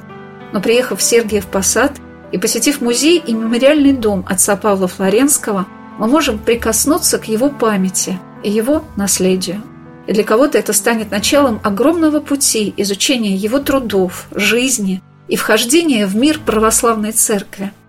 Но 0.51 0.61
приехав 0.61 0.99
в 0.99 1.03
Сергиев 1.03 1.45
Посад 1.45 1.93
и 2.31 2.37
посетив 2.37 2.81
музей 2.81 3.17
и 3.25 3.33
мемориальный 3.33 3.93
дом 3.93 4.25
отца 4.27 4.57
Павла 4.57 4.87
Флоренского, 4.87 5.65
мы 5.97 6.07
можем 6.07 6.37
прикоснуться 6.37 7.17
к 7.17 7.29
его 7.29 7.49
памяти 7.49 8.19
и 8.43 8.51
его 8.51 8.83
наследию. 8.97 9.61
И 10.07 10.13
для 10.13 10.23
кого-то 10.23 10.57
это 10.57 10.73
станет 10.73 11.11
началом 11.11 11.61
огромного 11.63 12.19
пути 12.19 12.73
изучения 12.75 13.35
его 13.35 13.59
трудов, 13.59 14.27
жизни 14.31 15.01
и 15.29 15.37
вхождения 15.37 16.05
в 16.07 16.15
мир 16.15 16.39
православной 16.45 17.13
церкви– 17.13 17.71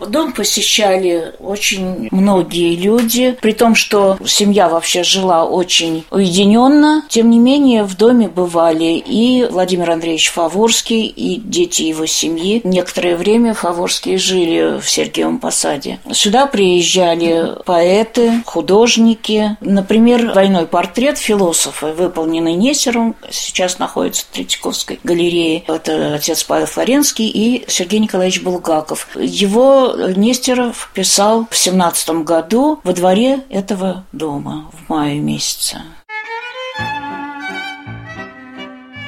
Дом 0.00 0.32
посещали 0.32 1.34
очень 1.38 2.08
многие 2.10 2.76
люди, 2.76 3.36
при 3.40 3.52
том, 3.52 3.74
что 3.74 4.18
семья 4.26 4.68
вообще 4.68 5.02
жила 5.02 5.44
очень 5.44 6.04
уединенно. 6.10 7.04
Тем 7.08 7.30
не 7.30 7.38
менее, 7.38 7.84
в 7.84 7.96
доме 7.96 8.28
бывали 8.28 9.02
и 9.04 9.46
Владимир 9.50 9.90
Андреевич 9.90 10.30
Фаворский, 10.30 11.06
и 11.06 11.40
дети 11.40 11.82
его 11.82 12.06
семьи. 12.06 12.60
Некоторое 12.64 13.16
время 13.16 13.54
Фаворские 13.54 14.18
жили 14.18 14.80
в 14.80 14.88
Сергиевом 14.88 15.38
Посаде. 15.38 15.98
Сюда 16.12 16.46
приезжали 16.46 17.52
поэты, 17.64 18.42
художники. 18.44 19.56
Например, 19.60 20.32
двойной 20.32 20.66
портрет 20.66 21.18
философа, 21.18 21.92
выполненный 21.92 22.54
Несером, 22.54 23.16
сейчас 23.30 23.78
находится 23.78 24.24
в 24.24 24.34
Третьяковской 24.34 24.98
галерее. 25.02 25.64
Это 25.66 26.14
отец 26.14 26.42
Павел 26.44 26.66
Флоренский 26.66 27.28
и 27.28 27.64
Сергей 27.68 28.00
Николаевич 28.00 28.42
Булгаков. 28.42 29.08
Его 29.16 29.93
Нестеров 29.96 30.90
писал 30.94 31.46
в 31.50 31.56
семнадцатом 31.56 32.24
году 32.24 32.80
во 32.84 32.92
дворе 32.92 33.44
этого 33.48 34.04
дома 34.12 34.70
в 34.72 34.90
мае 34.90 35.20
месяце. 35.20 35.82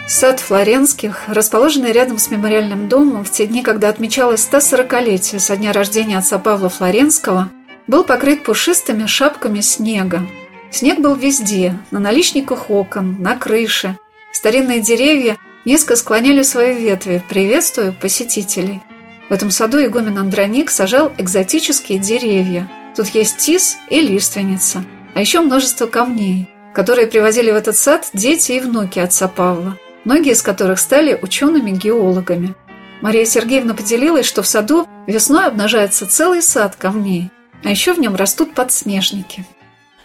Сад 0.09 0.39
Флоренских, 0.39 1.25
расположенный 1.27 1.91
рядом 1.91 2.19
с 2.19 2.31
мемориальным 2.31 2.89
домом 2.89 3.25
в 3.25 3.31
те 3.31 3.47
дни, 3.47 3.63
когда 3.63 3.89
отмечалось 3.89 4.49
140-летие 4.51 5.41
со 5.41 5.57
дня 5.57 5.73
рождения 5.73 6.19
отца 6.19 6.39
Павла 6.39 6.69
Флоренского, 6.69 7.51
был 7.89 8.05
покрыт 8.05 8.45
пушистыми 8.45 9.07
шапками 9.07 9.61
снега. 9.61 10.23
Снег 10.71 11.01
был 11.01 11.17
везде, 11.17 11.77
на 11.91 11.99
наличниках 11.99 12.71
окон, 12.71 13.17
на 13.21 13.37
крыше. 13.37 13.97
Старинные 14.33 14.81
деревья 14.81 15.37
низко 15.65 15.97
склоняли 15.97 16.43
свои 16.43 16.75
ветви, 16.75 17.23
приветствуя 17.29 17.91
посетителей– 17.91 18.81
в 19.29 19.33
этом 19.33 19.51
саду 19.51 19.85
игумен 19.85 20.19
Андроник 20.19 20.71
сажал 20.71 21.13
экзотические 21.19 21.99
деревья. 21.99 22.71
Тут 22.95 23.09
есть 23.09 23.39
тис 23.39 23.77
и 23.91 24.01
лиственница, 24.01 24.85
а 25.15 25.21
еще 25.21 25.41
множество 25.41 25.87
камней, 25.87 26.49
которые 26.75 27.07
привозили 27.07 27.51
в 27.51 27.57
этот 27.57 27.77
сад 27.77 28.09
дети 28.15 28.53
и 28.53 28.61
внуки 28.61 28.99
отца 28.99 29.29
Павла, 29.29 29.79
многие 30.05 30.33
из 30.33 30.43
которых 30.43 30.79
стали 30.79 31.19
учеными-геологами. 31.21 32.55
Мария 33.03 33.25
Сергеевна 33.25 33.75
поделилась, 33.75 34.27
что 34.27 34.43
в 34.43 34.47
саду 34.47 34.87
весной 35.07 35.47
обнажается 35.47 36.07
целый 36.07 36.41
сад 36.41 36.77
камней, 36.77 37.31
а 37.65 37.71
еще 37.71 37.93
в 37.93 37.99
нем 37.99 38.15
растут 38.15 38.55
подснежники. 38.55 39.45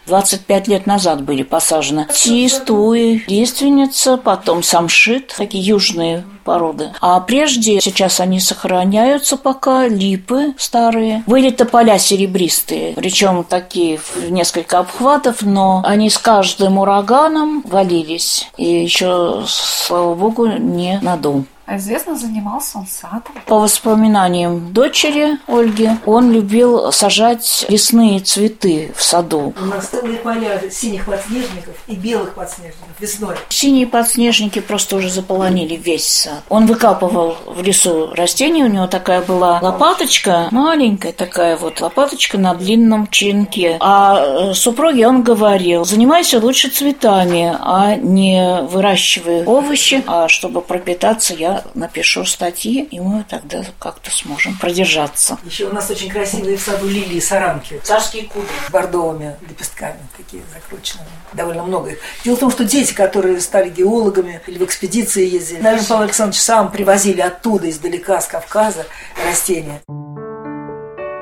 25 0.06 0.68
лет 0.68 0.86
назад 0.86 1.22
были 1.22 1.42
посажены 1.42 2.06
тис, 2.12 2.58
туи, 2.58 3.22
лиственница, 3.26 4.16
потом 4.16 4.62
самшит, 4.62 5.34
такие 5.36 5.64
южные 5.64 6.24
породы. 6.44 6.90
А 7.00 7.20
прежде, 7.20 7.80
сейчас 7.80 8.20
они 8.20 8.40
сохраняются 8.40 9.36
пока, 9.36 9.86
липы 9.86 10.54
старые. 10.58 11.22
Были 11.26 11.50
тополя 11.50 11.98
серебристые, 11.98 12.94
причем 12.94 13.44
такие 13.44 13.98
в 13.98 14.30
несколько 14.30 14.80
обхватов, 14.80 15.42
но 15.42 15.82
они 15.84 16.10
с 16.10 16.18
каждым 16.18 16.78
ураганом 16.78 17.62
валились. 17.62 18.48
И 18.56 18.82
еще, 18.82 19.44
слава 19.46 20.14
богу, 20.14 20.46
не 20.46 20.98
на 21.02 21.16
дом. 21.16 21.46
А 21.72 21.78
известно, 21.78 22.14
занимался 22.14 22.76
он 22.76 22.86
садом. 22.86 23.32
По 23.46 23.58
воспоминаниям 23.58 24.74
дочери 24.74 25.38
Ольги, 25.46 25.88
он 26.04 26.30
любил 26.30 26.92
сажать 26.92 27.64
лесные 27.70 28.20
цветы 28.20 28.92
в 28.94 29.02
саду. 29.02 29.54
У 29.58 29.64
нас 29.64 29.86
целые 29.86 30.18
поля 30.18 30.60
синих 30.70 31.06
подснежников 31.06 31.74
и 31.86 31.94
белых 31.94 32.34
подснежников 32.34 32.88
весной. 33.00 33.36
Синие 33.48 33.86
подснежники 33.86 34.58
просто 34.60 34.96
уже 34.96 35.08
заполонили 35.08 35.74
весь 35.76 36.06
сад. 36.06 36.42
Он 36.50 36.66
выкапывал 36.66 37.38
в 37.46 37.62
лесу 37.62 38.12
растения, 38.12 38.64
у 38.64 38.68
него 38.68 38.86
такая 38.86 39.22
была 39.22 39.58
лопаточка, 39.62 40.48
маленькая 40.50 41.12
такая 41.12 41.56
вот 41.56 41.80
лопаточка 41.80 42.36
на 42.36 42.54
длинном 42.54 43.06
черенке. 43.06 43.78
А 43.80 44.50
э, 44.50 44.52
супруге 44.52 45.08
он 45.08 45.22
говорил, 45.22 45.86
занимайся 45.86 46.38
лучше 46.38 46.68
цветами, 46.68 47.56
а 47.62 47.96
не 47.96 48.60
выращивай 48.60 49.44
овощи, 49.44 50.04
а 50.06 50.28
чтобы 50.28 50.60
пропитаться 50.60 51.32
я 51.32 51.61
напишу 51.74 52.24
статьи, 52.24 52.82
и 52.82 53.00
мы 53.00 53.24
тогда 53.28 53.64
как-то 53.78 54.10
сможем 54.10 54.56
продержаться. 54.56 55.38
Еще 55.44 55.66
у 55.66 55.72
нас 55.72 55.90
очень 55.90 56.10
красивые 56.10 56.56
в 56.56 56.60
саду 56.60 56.86
лилии 56.86 57.20
саранки. 57.20 57.80
Царские 57.82 58.24
кудри. 58.24 58.48
С 58.66 58.70
бордовыми 58.70 59.36
лепестками 59.48 59.98
такие 60.16 60.42
закрученными. 60.52 61.08
Довольно 61.32 61.64
много 61.64 61.90
их. 61.90 61.98
Дело 62.24 62.36
в 62.36 62.40
том, 62.40 62.50
что 62.50 62.64
дети, 62.64 62.92
которые 62.92 63.40
стали 63.40 63.70
геологами 63.70 64.40
или 64.46 64.58
в 64.58 64.62
экспедиции 64.62 65.28
ездили, 65.28 65.60
наверное, 65.60 65.86
Павел 65.86 66.02
Александрович 66.04 66.40
сам 66.40 66.70
привозили 66.70 67.20
оттуда, 67.20 67.68
издалека, 67.70 68.20
с 68.20 68.26
Кавказа, 68.26 68.86
растения. 69.26 69.80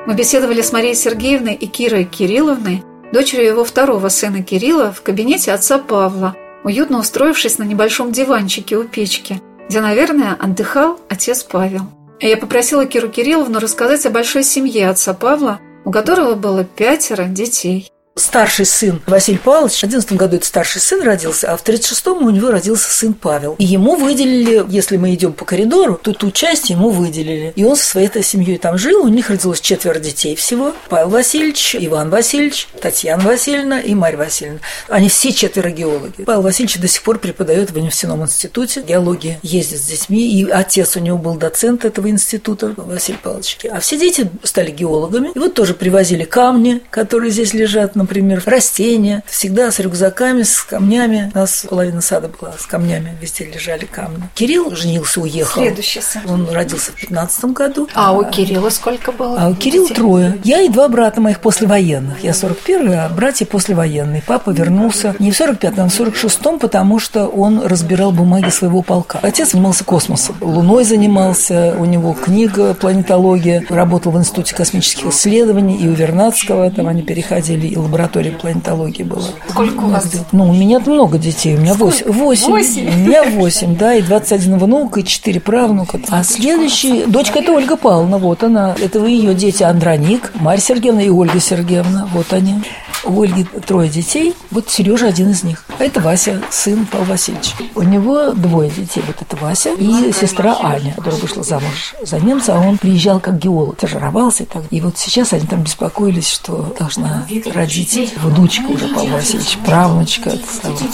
Мы 0.07 0.15
беседовали 0.15 0.61
с 0.61 0.71
Марией 0.71 0.95
Сергеевной 0.95 1.53
и 1.53 1.67
Кирой 1.67 2.05
Кирилловной, 2.05 2.83
дочерью 3.13 3.47
его 3.47 3.63
второго 3.63 4.09
сына 4.09 4.43
Кирилла, 4.43 4.91
в 4.91 5.01
кабинете 5.01 5.53
отца 5.53 5.77
Павла, 5.77 6.35
уютно 6.63 6.99
устроившись 6.99 7.57
на 7.57 7.63
небольшом 7.63 8.11
диванчике 8.11 8.77
у 8.77 8.83
печки– 8.83 9.41
где, 9.67 9.81
наверное, 9.81 10.35
отдыхал 10.39 10.99
отец 11.09 11.43
Павел. 11.43 11.83
Я 12.19 12.37
попросила 12.37 12.85
Киру 12.85 13.09
Кирилловну 13.09 13.59
рассказать 13.59 14.05
о 14.05 14.11
большой 14.11 14.43
семье 14.43 14.89
отца 14.89 15.13
Павла, 15.13 15.59
у 15.85 15.91
которого 15.91 16.35
было 16.35 16.63
пятеро 16.63 17.23
детей 17.23 17.91
старший 18.15 18.65
сын 18.65 19.01
Василий 19.07 19.37
Павлович, 19.37 19.79
в 19.79 19.83
11 19.83 20.13
году 20.13 20.37
это 20.37 20.45
старший 20.45 20.81
сын 20.81 21.01
родился, 21.01 21.51
а 21.51 21.57
в 21.57 21.63
36-м 21.63 22.25
у 22.25 22.29
него 22.29 22.51
родился 22.51 22.89
сын 22.89 23.13
Павел. 23.13 23.55
И 23.57 23.65
ему 23.65 23.95
выделили, 23.95 24.65
если 24.69 24.97
мы 24.97 25.13
идем 25.13 25.33
по 25.33 25.45
коридору, 25.45 25.99
то 26.01 26.13
ту 26.13 26.31
часть 26.31 26.69
ему 26.69 26.89
выделили. 26.89 27.53
И 27.55 27.63
он 27.63 27.75
со 27.75 27.85
своей 27.85 28.07
этой 28.07 28.23
семьей 28.23 28.57
там 28.57 28.77
жил, 28.77 29.03
у 29.03 29.07
них 29.07 29.29
родилось 29.29 29.61
четверо 29.61 29.99
детей 29.99 30.35
всего. 30.35 30.73
Павел 30.89 31.09
Васильевич, 31.09 31.75
Иван 31.79 32.09
Васильевич, 32.09 32.67
Татьяна 32.81 33.23
Васильевна 33.23 33.79
и 33.79 33.95
Марья 33.95 34.17
Васильевна. 34.17 34.59
Они 34.89 35.07
все 35.07 35.31
четверо 35.31 35.69
геологи. 35.69 36.23
Павел 36.25 36.41
Васильевич 36.41 36.79
до 36.79 36.87
сих 36.87 37.03
пор 37.03 37.19
преподает 37.19 37.71
в 37.71 37.79
нефтяном 37.79 38.23
институте 38.23 38.81
геологии, 38.81 39.39
ездит 39.41 39.79
с 39.79 39.85
детьми, 39.85 40.39
и 40.39 40.49
отец 40.49 40.97
у 40.97 40.99
него 40.99 41.17
был 41.17 41.35
доцент 41.35 41.85
этого 41.85 42.09
института, 42.09 42.73
Василий 42.75 43.19
Павлович. 43.21 43.59
А 43.71 43.79
все 43.79 43.97
дети 43.97 44.29
стали 44.43 44.71
геологами. 44.71 45.29
И 45.33 45.39
вот 45.39 45.53
тоже 45.53 45.73
привозили 45.73 46.25
камни, 46.25 46.81
которые 46.89 47.31
здесь 47.31 47.53
лежат 47.53 47.95
например, 48.01 48.41
растения, 48.45 49.23
всегда 49.27 49.71
с 49.71 49.79
рюкзаками, 49.79 50.43
с 50.43 50.61
камнями. 50.63 51.31
У 51.33 51.37
нас 51.37 51.65
половина 51.69 52.01
сада 52.01 52.27
была 52.27 52.53
с 52.57 52.65
камнями, 52.65 53.15
везде 53.21 53.45
лежали 53.45 53.85
камни. 53.85 54.23
Кирилл 54.35 54.75
женился, 54.75 55.21
уехал. 55.21 55.61
Следующий 55.61 56.01
сын. 56.01 56.21
Он 56.27 56.49
родился 56.49 56.91
в 56.91 56.95
15 56.95 57.45
году. 57.45 57.87
А 57.93 58.13
у 58.13 58.23
Кирилла 58.29 58.69
сколько 58.69 59.11
было? 59.11 59.39
А 59.39 59.49
у 59.49 59.55
Кирилла 59.55 59.87
детей? 59.87 59.95
трое. 59.95 60.39
Я 60.43 60.61
и 60.61 60.69
два 60.69 60.87
брата 60.87 61.21
моих 61.21 61.39
послевоенных. 61.39 62.23
Я 62.23 62.31
41-й, 62.31 62.95
а 62.95 63.09
братья 63.09 63.45
послевоенные. 63.45 64.23
Папа 64.25 64.49
вернулся 64.51 65.15
не 65.19 65.31
в 65.31 65.39
45-м, 65.39 65.85
а 65.85 65.89
в 65.89 65.99
46-м, 65.99 66.59
потому 66.59 66.99
что 66.99 67.27
он 67.27 67.61
разбирал 67.65 68.11
бумаги 68.11 68.49
своего 68.49 68.81
полка. 68.81 69.19
Отец 69.21 69.51
занимался 69.51 69.83
космосом. 69.83 70.35
Луной 70.41 70.83
занимался, 70.83 71.75
у 71.77 71.85
него 71.85 72.13
книга 72.13 72.73
«Планетология», 72.73 73.63
работал 73.69 74.11
в 74.11 74.17
Институте 74.17 74.55
космических 74.55 75.07
исследований, 75.07 75.77
и 75.77 75.87
у 75.87 75.93
Вернадского, 75.93 76.71
там 76.71 76.87
они 76.87 77.03
переходили, 77.03 77.67
и 77.67 77.77
лаборатория 77.91 78.31
планетологии 78.31 79.03
была. 79.03 79.23
Сколько 79.49 79.83
у 79.83 79.89
вас? 79.89 80.09
Ну, 80.31 80.49
у 80.49 80.53
меня 80.53 80.79
много 80.79 81.17
детей, 81.17 81.55
у 81.55 81.59
меня 81.59 81.73
восемь. 81.73 82.09
Восемь. 82.09 82.49
У 82.49 82.97
меня 82.97 83.23
восемь, 83.25 83.75
да, 83.75 83.95
и 83.95 84.01
21 84.01 84.57
внук, 84.57 84.97
и 84.97 85.03
четыре 85.03 85.41
правнука. 85.41 85.99
А 86.09 86.23
следующий, 86.23 87.05
дочка 87.05 87.39
это 87.39 87.51
Ольга 87.51 87.75
Павловна, 87.75 88.17
вот 88.17 88.43
она. 88.43 88.75
Это 88.79 89.05
ее 89.05 89.35
дети 89.35 89.63
Андроник, 89.63 90.31
Марья 90.35 90.61
Сергеевна 90.61 91.03
и 91.03 91.09
Ольга 91.09 91.39
Сергеевна, 91.39 92.07
вот 92.13 92.31
они. 92.31 92.55
У 93.03 93.19
Ольги 93.23 93.43
трое 93.65 93.89
детей, 93.89 94.35
вот 94.51 94.69
Сережа 94.69 95.07
один 95.07 95.31
из 95.31 95.43
них. 95.43 95.65
А 95.79 95.83
это 95.83 95.99
Вася, 96.01 96.39
сын 96.51 96.85
Павла 96.85 97.05
Васильевича. 97.05 97.55
У 97.73 97.81
него 97.81 98.31
двое 98.31 98.69
детей, 98.69 99.01
вот 99.07 99.15
это 99.19 99.35
Вася 99.43 99.71
и 99.73 100.11
сестра 100.13 100.55
Аня, 100.61 100.93
которая 100.95 101.19
вышла 101.19 101.41
замуж 101.41 101.95
за 102.03 102.19
немца, 102.19 102.55
а 102.55 102.59
он 102.59 102.77
приезжал 102.77 103.19
как 103.19 103.39
геолог, 103.39 103.77
стажировался 103.77 104.43
и 104.43 104.45
так. 104.45 104.63
И 104.69 104.79
вот 104.81 104.99
сейчас 104.99 105.33
они 105.33 105.47
там 105.47 105.63
беспокоились, 105.63 106.29
что 106.29 106.75
должна 106.77 107.25
родить 107.55 107.80
внучка 108.17 108.65
уже 108.67 108.87
Павла 108.87 109.15
Васильевича, 109.15 109.59
правнучка, 109.65 110.31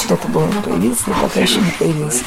кто-то 0.06 0.28
был 0.28 0.48
появился, 0.64 1.04
но 1.08 1.14
пока 1.22 1.40
еще 1.40 1.60
не 1.60 1.72
появился. 1.78 2.24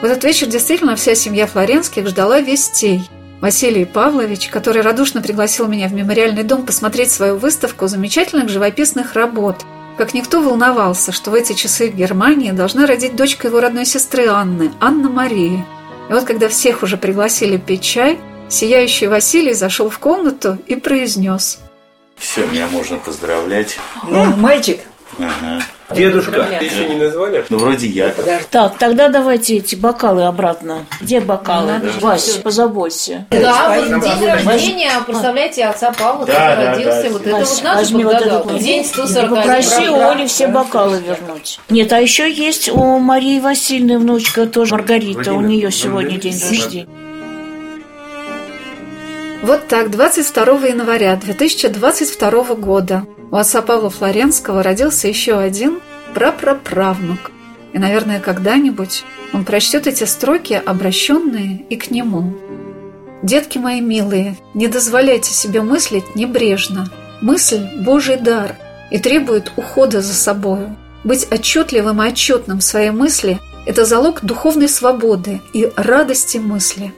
В 0.00 0.04
этот 0.04 0.24
вечер 0.24 0.46
действительно 0.46 0.96
вся 0.96 1.14
семья 1.14 1.46
Флоренских 1.46 2.06
ждала 2.06 2.40
вестей– 2.40 3.08
Василий 3.40 3.84
Павлович, 3.84 4.48
который 4.48 4.80
радушно 4.80 5.20
пригласил 5.20 5.68
меня 5.68 5.88
в 5.88 5.92
мемориальный 5.92 6.42
дом 6.42 6.64
посмотреть 6.64 7.10
свою 7.10 7.36
выставку 7.36 7.86
замечательных 7.86 8.48
живописных 8.48 9.14
работ, 9.14 9.64
как 9.98 10.14
никто 10.14 10.40
волновался, 10.40 11.12
что 11.12 11.30
в 11.30 11.34
эти 11.34 11.52
часы 11.52 11.90
в 11.90 11.94
Германии 11.94 12.50
должна 12.52 12.86
родить 12.86 13.14
дочка 13.14 13.48
его 13.48 13.60
родной 13.60 13.84
сестры 13.84 14.26
Анны, 14.26 14.72
Анна 14.80 15.10
Мария. 15.10 15.66
И 16.08 16.12
вот 16.12 16.24
когда 16.24 16.48
всех 16.48 16.82
уже 16.82 16.96
пригласили 16.96 17.58
пить 17.58 17.82
чай, 17.82 18.18
сияющий 18.48 19.06
Василий 19.06 19.52
зашел 19.52 19.90
в 19.90 19.98
комнату 19.98 20.58
и 20.66 20.76
произнес. 20.76 21.58
Все, 22.16 22.46
меня 22.46 22.66
можно 22.68 22.98
поздравлять. 22.98 23.76
Ну, 24.08 24.24
мальчик. 24.36 24.80
Ага. 25.18 25.62
Дедушка. 25.94 26.46
Ты 26.58 26.64
еще 26.64 26.88
не 26.88 26.96
назвали? 26.96 27.44
Ну, 27.48 27.58
вроде 27.58 27.86
я. 27.86 28.12
Так, 28.50 28.76
тогда 28.76 29.08
давайте 29.08 29.58
эти 29.58 29.76
бокалы 29.76 30.24
обратно. 30.24 30.84
Где 31.00 31.20
бокалы? 31.20 31.80
Вась, 32.00 32.38
позаботься. 32.38 33.24
Да, 33.30 33.76
вот 33.78 34.02
день 34.02 34.26
рождения, 34.44 34.90
представляете, 35.06 35.64
отца 35.64 35.92
Павла, 35.92 36.26
Да, 36.26 36.32
который 36.32 36.64
да, 36.64 36.72
родился. 36.72 37.02
да. 37.02 37.08
Вот 37.10 37.22
это 37.22 37.30
Вась, 37.36 37.62
вот 37.62 38.02
вот 38.02 38.12
подгадал. 38.12 38.40
этот. 38.40 38.58
День 38.58 38.84
140 38.84 39.30
Попроси 39.30 39.88
у 39.88 40.00
Оли 40.00 40.26
все 40.26 40.48
бокалы 40.48 41.00
вернуть. 41.00 41.60
Нет, 41.70 41.92
а 41.92 42.00
еще 42.00 42.30
есть 42.30 42.68
у 42.68 42.98
Марии 42.98 43.38
Васильевны 43.38 43.98
внучка 43.98 44.46
тоже, 44.46 44.74
Маргарита, 44.74 45.32
у 45.34 45.40
нее 45.40 45.70
сегодня 45.70 46.18
день 46.18 46.32
рождения. 46.38 46.86
Вот 49.46 49.68
так, 49.68 49.92
22 49.92 50.66
января 50.66 51.14
2022 51.14 52.56
года 52.56 53.06
у 53.30 53.36
отца 53.36 53.62
Павла 53.62 53.90
Флоренского 53.90 54.60
родился 54.60 55.06
еще 55.06 55.38
один 55.38 55.78
прапраправнук. 56.14 57.30
И, 57.72 57.78
наверное, 57.78 58.18
когда-нибудь 58.18 59.04
он 59.32 59.44
прочтет 59.44 59.86
эти 59.86 60.02
строки, 60.02 60.54
обращенные 60.54 61.64
и 61.70 61.76
к 61.76 61.92
нему. 61.92 62.36
Детки 63.22 63.58
мои 63.58 63.80
милые, 63.80 64.36
не 64.52 64.66
дозволяйте 64.66 65.32
себе 65.32 65.62
мыслить 65.62 66.16
небрежно. 66.16 66.90
Мысль– 67.22 67.68
Божий 67.84 68.16
дар 68.16 68.56
и 68.90 68.98
требует 68.98 69.52
ухода 69.54 70.00
за 70.00 70.14
собою. 70.14 70.76
Быть 71.04 71.28
отчетливым 71.30 72.02
и 72.02 72.08
отчетным 72.08 72.58
в 72.58 72.64
своей 72.64 72.90
мысли– 72.90 73.38
это 73.64 73.84
залог 73.84 74.24
духовной 74.24 74.68
свободы 74.68 75.40
и 75.52 75.70
радости 75.76 76.38
мысли. 76.38 76.92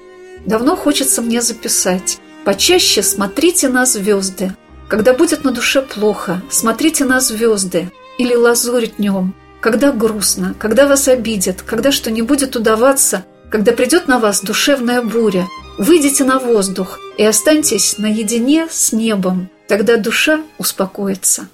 Давно 0.46 0.76
хочется 0.76 1.20
мне 1.20 1.42
записать. 1.42 2.18
Почаще 2.48 3.02
смотрите 3.02 3.68
на 3.68 3.84
звезды. 3.84 4.54
Когда 4.88 5.12
будет 5.12 5.44
на 5.44 5.50
душе 5.52 5.82
плохо, 5.82 6.40
смотрите 6.48 7.04
на 7.04 7.20
звезды 7.20 7.92
или 8.16 8.34
лазурь 8.34 8.86
днем. 8.96 9.34
Когда 9.60 9.92
грустно, 9.92 10.54
когда 10.58 10.86
вас 10.86 11.08
обидят, 11.08 11.60
когда 11.60 11.92
что 11.92 12.10
не 12.10 12.22
будет 12.22 12.56
удаваться, 12.56 13.26
когда 13.50 13.72
придет 13.72 14.08
на 14.08 14.18
вас 14.18 14.40
душевная 14.40 15.02
буря, 15.02 15.46
выйдите 15.76 16.24
на 16.24 16.38
воздух 16.38 16.98
и 17.18 17.22
останьтесь 17.22 17.98
наедине 17.98 18.66
с 18.70 18.94
небом. 18.94 19.50
Тогда 19.68 19.98
душа 19.98 20.40
успокоится. 20.56 21.50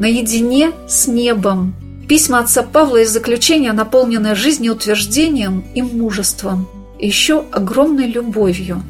Наедине 0.00 0.72
с 0.88 1.06
небом. 1.06 1.76
Письма 2.08 2.40
отца 2.40 2.64
Павла 2.64 2.96
из 2.96 3.10
заключения 3.10 3.72
наполнены 3.72 4.34
жизнеутверждением 4.34 5.64
и 5.76 5.82
мужеством, 5.82 6.68
еще 6.98 7.44
огромной 7.52 8.06
любовью. 8.06 8.82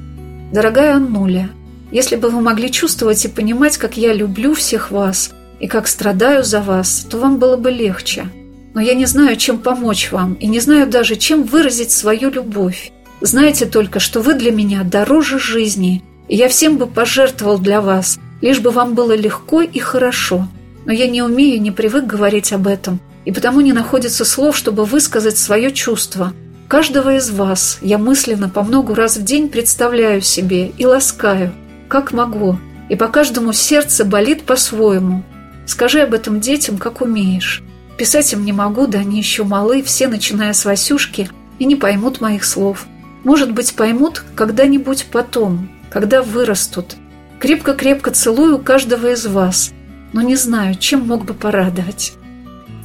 Дорогая 0.52 0.96
Аннуля, 0.96 1.50
если 1.90 2.16
бы 2.16 2.30
вы 2.30 2.40
могли 2.40 2.70
чувствовать 2.70 3.24
и 3.24 3.28
понимать, 3.28 3.78
как 3.78 3.96
я 3.96 4.12
люблю 4.12 4.54
всех 4.54 4.90
вас 4.90 5.30
и 5.60 5.66
как 5.66 5.86
страдаю 5.86 6.44
за 6.44 6.60
вас, 6.60 7.06
то 7.08 7.18
вам 7.18 7.38
было 7.38 7.56
бы 7.56 7.70
легче. 7.70 8.28
Но 8.74 8.80
я 8.80 8.94
не 8.94 9.06
знаю, 9.06 9.36
чем 9.36 9.58
помочь 9.58 10.12
вам, 10.12 10.34
и 10.34 10.46
не 10.46 10.60
знаю 10.60 10.86
даже, 10.86 11.16
чем 11.16 11.44
выразить 11.44 11.92
свою 11.92 12.30
любовь. 12.30 12.92
Знаете 13.20 13.64
только, 13.64 14.00
что 14.00 14.20
вы 14.20 14.34
для 14.34 14.50
меня 14.50 14.82
дороже 14.82 15.38
жизни, 15.38 16.02
и 16.28 16.36
я 16.36 16.48
всем 16.48 16.76
бы 16.76 16.86
пожертвовал 16.86 17.58
для 17.58 17.80
вас, 17.80 18.18
лишь 18.42 18.60
бы 18.60 18.70
вам 18.70 18.94
было 18.94 19.16
легко 19.16 19.62
и 19.62 19.78
хорошо. 19.78 20.48
Но 20.84 20.92
я 20.92 21.08
не 21.08 21.22
умею, 21.22 21.60
не 21.60 21.70
привык 21.70 22.04
говорить 22.04 22.52
об 22.52 22.66
этом, 22.66 23.00
и 23.24 23.32
потому 23.32 23.60
не 23.60 23.72
находится 23.72 24.24
слов, 24.24 24.56
чтобы 24.56 24.84
высказать 24.84 25.38
свое 25.38 25.72
чувство. 25.72 26.32
Каждого 26.68 27.14
из 27.14 27.30
вас 27.30 27.78
я 27.80 27.96
мысленно 27.96 28.48
по 28.48 28.62
много 28.62 28.96
раз 28.96 29.18
в 29.18 29.22
день 29.22 29.48
представляю 29.48 30.20
себе 30.20 30.68
и 30.76 30.84
ласкаю, 30.84 31.52
как 31.88 32.12
могу, 32.12 32.58
и 32.88 32.96
по 32.96 33.06
каждому 33.06 33.52
сердце 33.52 34.04
болит 34.04 34.42
по-своему. 34.42 35.22
Скажи 35.64 36.00
об 36.00 36.12
этом 36.12 36.40
детям, 36.40 36.78
как 36.78 37.02
умеешь. 37.02 37.62
Писать 37.96 38.32
им 38.32 38.44
не 38.44 38.52
могу, 38.52 38.88
да 38.88 38.98
они 38.98 39.18
еще 39.18 39.44
малы, 39.44 39.80
все, 39.82 40.08
начиная 40.08 40.52
с 40.52 40.64
Васюшки, 40.64 41.30
и 41.60 41.64
не 41.64 41.76
поймут 41.76 42.20
моих 42.20 42.44
слов. 42.44 42.86
Может 43.22 43.52
быть, 43.52 43.74
поймут 43.76 44.24
когда-нибудь 44.34 45.06
потом, 45.12 45.70
когда 45.88 46.20
вырастут. 46.20 46.96
Крепко-крепко 47.38 48.10
целую 48.10 48.58
каждого 48.58 49.12
из 49.12 49.24
вас, 49.26 49.72
но 50.12 50.20
не 50.20 50.34
знаю, 50.34 50.74
чем 50.74 51.06
мог 51.06 51.24
бы 51.24 51.32
порадовать. 51.32 52.14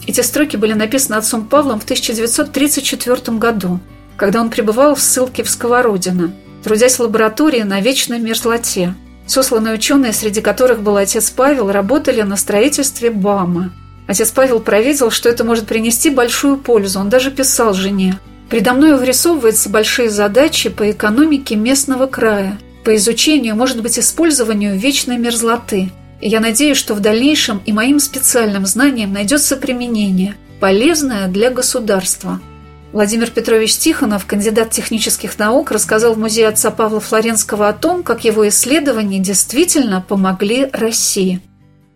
Эти 0.08 0.22
строки 0.22 0.56
были 0.58 0.74
написаны 0.74 1.16
отцом 1.16 1.46
Павлом 1.48 1.80
в 1.80 1.84
1934 1.84 3.38
году, 3.38 3.80
когда 4.18 4.42
он 4.42 4.50
пребывал 4.50 4.96
в 4.96 5.02
ссылке 5.02 5.44
в 5.44 5.50
Сковородино, 5.50 6.34
трудясь 6.64 6.96
в 6.96 7.02
лаборатории 7.02 7.62
на 7.62 7.82
вечной 7.82 8.20
мерзлоте. 8.20 8.96
Сосланные 9.28 9.76
ученые, 9.76 10.14
среди 10.14 10.42
которых 10.42 10.82
был 10.82 10.98
отец 10.98 11.30
Павел, 11.30 11.72
работали 11.72 12.22
на 12.22 12.36
строительстве 12.36 13.12
БАМа. 13.12 13.72
Отец 14.08 14.32
Павел 14.32 14.60
провидел, 14.60 15.12
что 15.12 15.30
это 15.30 15.44
может 15.44 15.68
принести 15.68 16.10
большую 16.10 16.58
пользу. 16.58 17.00
Он 17.00 17.10
даже 17.10 17.32
писал 17.32 17.74
жене. 17.74 18.20
«Предо 18.50 18.74
мной 18.74 18.98
вырисовываются 18.98 19.70
большие 19.70 20.10
задачи 20.10 20.70
по 20.70 20.92
экономике 20.92 21.56
местного 21.56 22.08
края, 22.08 22.60
по 22.84 22.94
изучению, 22.96 23.56
может 23.56 23.82
быть, 23.82 23.98
использованию 23.98 24.78
вечной 24.78 25.18
мерзлоты. 25.18 25.92
И 26.22 26.30
я 26.30 26.40
надеюсь, 26.40 26.78
что 26.78 26.94
в 26.94 27.00
дальнейшем 27.00 27.62
и 27.66 27.74
моим 27.74 28.00
специальным 28.00 28.66
знаниям 28.66 29.12
найдется 29.12 29.58
применение, 29.58 30.36
полезное 30.60 31.28
для 31.28 31.50
государства». 31.50 32.40
Владимир 32.94 33.32
Петрович 33.32 33.78
Тихонов, 33.78 34.26
кандидат 34.26 34.72
технических 34.72 35.40
наук, 35.40 35.72
рассказал 35.72 36.14
в 36.14 36.20
музее 36.20 36.50
отца 36.50 36.72
Павла 36.72 37.00
Флоренского 37.00 37.70
о 37.70 37.74
том, 37.74 38.04
как 38.04 38.26
его 38.26 38.48
исследования 38.50 39.20
действительно 39.20 40.04
помогли 40.06 40.70
России. 40.74 41.42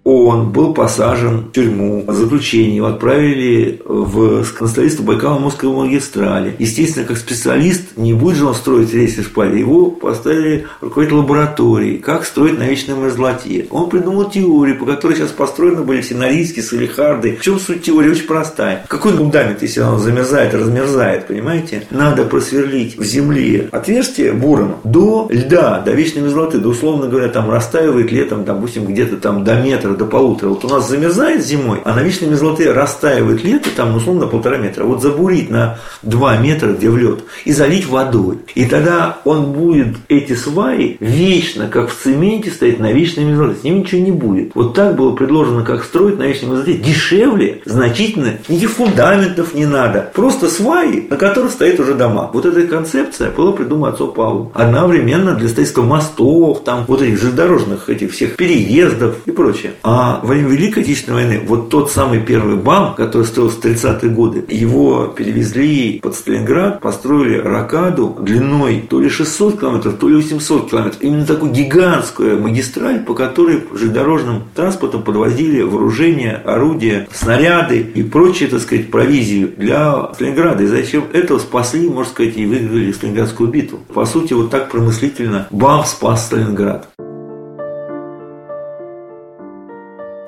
Он 0.06 0.52
был 0.52 0.76
посажен 0.76 1.48
в 1.48 1.52
тюрьму, 1.52 2.06
в 2.08 2.14
заключение, 2.14 2.76
его 2.76 2.88
отправили 2.88 3.82
в 3.84 4.44
канцеляристу 4.54 5.02
Байкало-Амурской 5.02 5.68
магистрали. 5.68 6.56
Естественно, 6.60 7.08
как 7.08 7.18
специалист, 7.18 7.98
не 7.98 8.14
будет 8.14 8.36
же 8.36 8.46
он 8.46 8.54
строить 8.54 8.94
рейсы 8.94 9.24
шпали, 9.24 9.58
его 9.58 9.90
поставили 9.90 10.68
руководить 10.80 11.12
лабораторией, 11.12 11.98
как 11.98 12.24
строить 12.26 12.60
на 12.60 12.68
вечной 12.68 12.96
мерзлоте. 12.96 13.66
Он 13.72 13.90
придумал 13.90 14.30
теорию, 14.30 14.78
по 14.78 14.86
которой 14.86 15.16
сейчас 15.16 15.32
построены 15.32 15.82
были 15.82 16.02
все 16.02 16.14
Норильские, 16.14 16.64
Салихарды. 16.64 17.38
В 17.38 17.42
чем 17.42 17.60
суть 17.60 17.82
теории? 17.82 18.12
Очень 18.12 18.28
простая. 18.28 18.86
Какой 18.88 19.14
фундамент, 19.14 19.64
если 19.64 19.80
он 19.80 19.98
замерзает 19.98 20.54
размерзает, 20.54 21.26
понимаете? 21.26 21.82
Надо 21.90 22.26
просверлить 22.26 22.96
в 22.96 23.04
земле 23.04 23.70
отверстие 23.72 24.34
буром 24.34 24.76
до 24.84 25.28
льда, 25.32 25.80
до 25.80 25.94
вечной 25.94 26.22
мерзлоты, 26.22 26.60
до, 26.60 26.70
условно 26.70 27.08
говоря, 27.08 27.30
там 27.30 27.50
растаивает 27.50 28.12
летом, 28.12 28.46
допустим, 28.46 28.86
где-то 28.86 29.18
там 29.18 29.44
до 29.44 29.60
метра, 29.60 29.95
до 29.98 30.06
полутора. 30.06 30.50
Вот 30.50 30.66
у 30.66 30.68
нас 30.68 30.90
замерзает 30.90 31.46
зимой, 31.46 31.80
а 31.84 31.94
на 31.94 32.02
вечной 32.02 32.30
мерзлоте 32.30 32.72
растаивает 32.72 33.44
лето, 33.44 33.70
там, 33.76 33.96
условно, 33.96 34.28
полтора 34.28 34.58
метра. 34.58 34.84
Вот 34.84 35.02
забурить 35.02 35.50
на 35.50 35.80
2 36.04 36.38
метра, 36.38 36.74
где 36.74 36.90
в 36.90 36.98
лед, 36.98 37.20
и 37.46 37.52
залить 37.52 37.88
водой. 37.88 38.40
И 38.56 38.66
тогда 38.66 39.20
он 39.26 39.54
будет, 39.54 39.98
эти 40.08 40.34
сваи, 40.34 40.98
вечно, 41.00 41.68
как 41.68 41.90
в 41.90 41.96
цементе, 41.96 42.52
стоять 42.52 42.80
на 42.80 42.92
вечной 42.92 43.26
мерзлоте. 43.26 43.60
С 43.60 43.64
ним 43.64 43.80
ничего 43.80 44.02
не 44.02 44.12
будет. 44.12 44.52
Вот 44.56 44.74
так 44.74 44.96
было 44.96 45.16
предложено, 45.16 45.64
как 45.64 45.84
строить 45.84 46.18
на 46.18 46.24
вечной 46.24 46.50
мерзлоте. 46.50 46.74
Дешевле, 46.74 47.62
значительно, 47.66 48.34
никаких 48.48 48.72
фундаментов 48.72 49.54
не 49.54 49.66
надо. 49.66 50.12
Просто 50.14 50.50
сваи, 50.50 51.08
на 51.10 51.18
которых 51.18 51.52
стоят 51.52 51.80
уже 51.80 51.94
дома. 51.94 52.30
Вот 52.34 52.46
эта 52.46 52.64
концепция 52.68 53.32
была 53.32 53.52
придумана 53.52 53.94
отцом 53.94 54.14
Павлом. 54.14 54.52
Одновременно 54.54 55.36
для 55.36 55.50
строительства 55.50 55.84
мостов, 55.84 56.64
там, 56.64 56.86
вот 56.88 57.02
этих 57.02 57.20
железнодорожных, 57.20 57.90
этих 57.90 58.12
всех 58.12 58.36
переездов 58.36 59.16
и 59.26 59.32
прочее. 59.32 59.74
А 59.88 60.20
во 60.24 60.30
время 60.30 60.50
Великой 60.50 60.82
Отечественной 60.82 61.26
войны 61.26 61.44
вот 61.46 61.70
тот 61.70 61.92
самый 61.92 62.20
первый 62.20 62.56
БАМ, 62.56 62.96
который 62.96 63.28
строился 63.28 63.62
в 63.62 63.64
30-е 63.64 64.10
годы, 64.10 64.44
его 64.50 65.14
перевезли 65.16 66.00
под 66.02 66.16
Сталинград, 66.16 66.82
построили 66.82 67.38
ракаду 67.38 68.18
длиной 68.20 68.84
то 68.90 69.00
ли 69.00 69.10
600 69.10 69.60
километров, 69.60 69.98
то 70.00 70.10
ли 70.10 70.16
800 70.16 70.72
километров. 70.72 71.04
Именно 71.04 71.28
такую 71.28 71.52
гигантскую 71.52 72.42
магистраль, 72.42 73.04
по 73.04 73.14
которой 73.14 73.64
железнодорожным 73.74 74.46
транспортом 74.56 75.04
подвозили 75.04 75.62
вооружение, 75.62 76.34
орудия, 76.34 77.08
снаряды 77.14 77.82
и 77.82 78.02
прочие, 78.02 78.50
так 78.50 78.62
сказать, 78.62 78.90
провизию 78.90 79.52
для 79.56 80.10
Сталинграда. 80.16 80.64
И 80.64 80.68
зачем 80.68 81.04
этого 81.14 81.38
спасли, 81.38 81.88
можно 81.88 82.12
сказать, 82.12 82.36
и 82.38 82.48
выиграли 82.48 82.92
Сталинградскую 82.92 83.52
битву. 83.52 83.82
По 83.94 84.08
сути, 84.08 84.34
вот 84.34 84.50
так 84.50 84.72
промыслительно 84.72 85.48
БАМ 85.52 85.86
спас 85.86 86.26
Сталинград. 86.26 86.88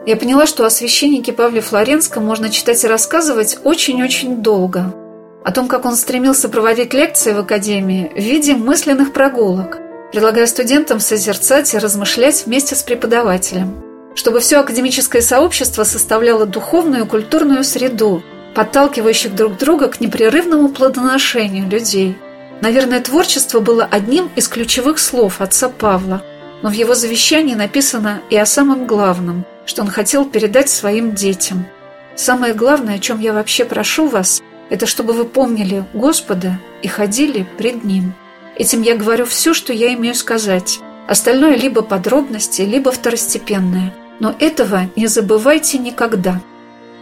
Я 0.08 0.15
поняла, 0.15 0.48
что 0.48 0.65
о 0.65 0.70
священнике 0.70 1.34
Павле 1.34 1.60
Флоренском 1.60 2.26
можно 2.26 2.50
читать 2.50 2.82
и 2.82 2.88
рассказывать 2.88 3.58
очень-очень 3.65 4.38
долго. 4.38 4.96
О 5.43 5.52
том, 5.52 5.67
как 5.67 5.84
он 5.84 5.98
стремился 5.98 6.48
проводить 6.48 6.93
лекции 6.93 7.34
в 7.34 7.39
академии 7.39 8.10
в 8.15 8.17
виде 8.17 8.56
мысленных 8.56 9.12
прогулок, 9.12 9.80
предлагая 10.13 10.48
студентам 10.48 11.02
созерцать 11.02 11.74
и 11.74 11.78
размышлять 11.78 12.46
вместе 12.46 12.74
с 12.74 12.84
преподавателем. 12.84 13.84
Чтобы 14.15 14.39
все 14.39 14.62
академическое 14.62 15.22
сообщество 15.22 15.84
составляло 15.84 16.46
духовную 16.46 17.04
и 17.04 17.08
культурную 17.08 17.65
среду, 17.65 18.24
подталкивающих 18.56 19.36
друг 19.36 19.58
друга 19.58 19.89
к 19.89 20.00
непрерывному 20.00 20.70
плодоношению 20.70 21.70
людей. 21.70 22.15
Наверное, 22.62 23.02
творчество 23.02 23.60
было 23.60 23.84
одним 23.84 24.30
из 24.38 24.48
ключевых 24.48 25.00
слов 25.00 25.41
отца 25.41 25.67
Павла, 25.67 26.24
но 26.62 26.70
в 26.70 26.74
его 26.74 26.96
завещании 26.96 27.56
написано 27.56 28.22
и 28.30 28.38
о 28.38 28.46
самом 28.46 28.88
главном– 28.88 29.43
что 29.67 29.84
он 29.84 29.89
хотел 29.89 30.25
передать 30.25 30.69
своим 30.69 31.13
детям. 31.13 31.67
Самое 32.15 32.56
главное, 32.56 32.95
о 32.95 32.99
чем 32.99 33.19
я 33.19 33.34
вообще 33.34 33.63
прошу 33.63 34.08
вас, 34.08 34.41
это 34.71 34.88
чтобы 34.88 35.13
вы 35.13 35.25
помнили 35.25 35.86
Господа 35.93 36.60
и 36.82 36.88
ходили 36.88 37.45
пред 37.58 37.84
Ним. 37.84 38.15
Этим 38.56 38.82
я 38.82 38.97
говорю 38.97 39.25
все, 39.25 39.53
что 39.53 39.71
я 39.71 39.93
имею 39.93 40.15
сказать. 40.15 40.80
Остальное 41.08 41.56
либо 41.56 41.84
подробности, 41.84 42.63
либо 42.63 42.91
второстепенное. 42.91 43.93
Но 44.19 44.36
этого 44.39 44.89
не 44.95 45.06
забывайте 45.06 45.77
никогда. 45.77 46.41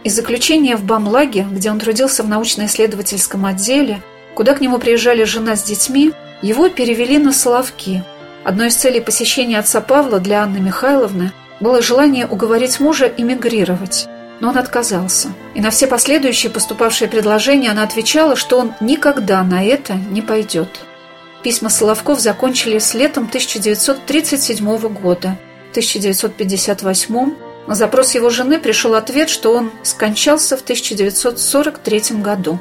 Из 0.04 0.14
заключения 0.14 0.76
в 0.76 0.84
Бамлаге, 0.84 1.46
где 1.50 1.70
он 1.70 1.78
трудился 1.78 2.22
в 2.22 2.28
научно-исследовательском 2.28 3.46
отделе, 3.46 4.02
куда 4.34 4.54
к 4.54 4.60
нему 4.60 4.78
приезжали 4.78 5.24
жена 5.24 5.56
с 5.56 5.62
детьми, 5.62 6.12
его 6.42 6.68
перевели 6.68 7.16
на 7.18 7.32
Соловки. 7.32 8.04
Одной 8.44 8.68
из 8.68 8.76
целей 8.76 9.00
посещения 9.00 9.58
отца 9.58 9.80
Павла 9.80 10.20
для 10.20 10.42
Анны 10.42 10.60
Михайловны 10.60 11.32
было 11.60 11.82
желание 11.82 12.26
уговорить 12.26 12.80
мужа 12.80 13.12
эмигрировать. 13.16 14.08
Но 14.40 14.50
он 14.50 14.58
отказался. 14.58 15.28
И 15.54 15.60
на 15.60 15.70
все 15.70 15.86
последующие 15.86 16.50
поступавшие 16.50 17.08
предложения 17.08 17.70
она 17.70 17.82
отвечала, 17.82 18.36
что 18.36 18.58
он 18.58 18.74
никогда 18.80 19.42
на 19.42 19.64
это 19.64 19.94
не 19.94 20.20
пойдет. 20.20 20.68
Письма 21.42 21.70
Соловков 21.70 22.20
закончились 22.20 22.92
летом 22.92 23.24
1937 23.24 24.88
года. 24.88 25.38
В 25.68 25.70
1958 25.70 27.34
на 27.66 27.74
запрос 27.74 28.14
его 28.14 28.30
жены 28.30 28.58
пришел 28.58 28.94
ответ, 28.94 29.28
что 29.28 29.54
он 29.54 29.70
скончался 29.82 30.56
в 30.56 30.62
1943 30.62 32.20
году. 32.22 32.58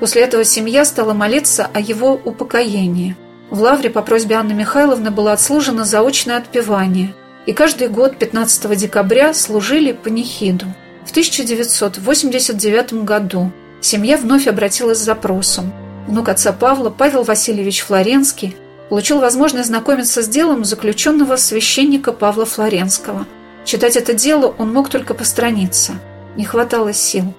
После 0.00 0.22
этого 0.22 0.44
семья 0.44 0.84
стала 0.84 1.12
молиться 1.12 1.70
о 1.72 1.80
его 1.80 2.20
упокоении. 2.24 3.16
В 3.50 3.60
Лавре 3.60 3.90
по 3.90 4.02
просьбе 4.02 4.36
Анны 4.36 4.52
Михайловны 4.52 5.10
было 5.10 5.32
отслужено 5.32 5.84
заочное 5.84 6.38
отпевание, 6.38 7.14
и 7.46 7.52
каждый 7.52 7.88
год 7.88 8.16
15 8.16 8.76
декабря 8.76 9.34
служили 9.34 9.92
панихиду. 9.92 10.66
В 11.04 11.10
1989 11.10 13.04
году 13.04 13.52
семья 13.80 14.16
вновь 14.16 14.46
обратилась 14.46 14.98
с 14.98 15.04
запросом. 15.04 15.72
Внук 16.06 16.28
отца 16.28 16.52
Павла, 16.52 16.90
Павел 16.90 17.22
Васильевич 17.22 17.82
Флоренский, 17.82 18.56
получил 18.88 19.20
возможность 19.20 19.68
знакомиться 19.68 20.22
с 20.22 20.28
делом 20.28 20.64
заключенного 20.64 21.36
священника 21.36 22.12
Павла 22.12 22.46
Флоренского. 22.46 23.26
Читать 23.64 23.96
это 23.96 24.12
дело 24.12 24.54
он 24.58 24.72
мог 24.72 24.88
только 24.88 25.14
по 25.14 25.24
странице. 25.24 25.92
Не 26.36 26.44
хватало 26.44 26.92
сил. 26.92 27.34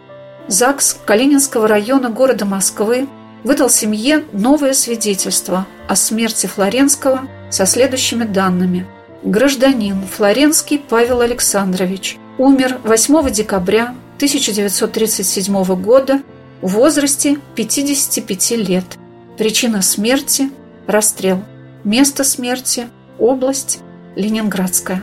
ЗАГС 0.48 0.98
Калининского 1.06 1.68
района 1.68 2.10
города 2.10 2.46
Москвы 2.46 3.08
выдал 3.44 3.70
семье 3.70 4.24
новое 4.32 4.74
свидетельство 4.74 5.68
о 5.88 5.96
смерти 5.96 6.48
Флоренского 6.48 7.28
со 7.50 7.66
следующими 7.66 8.24
данными. 8.24 8.88
Гражданин 9.26 10.04
Флоренский 10.06 10.78
Павел 10.78 11.22
Александрович 11.22 12.18
умер 12.38 12.80
8 12.84 13.32
декабря 13.32 13.96
1937 14.18 15.64
года 15.82 16.22
в 16.62 16.74
возрасте 16.74 17.40
55 17.56 18.52
лет. 18.52 18.86
Причина 19.36 19.82
смерти– 19.82 20.52
расстрел. 20.88 21.44
Место 21.84 22.24
смерти– 22.24 22.88
область 23.20 23.80
Ленинградская. 24.16 25.02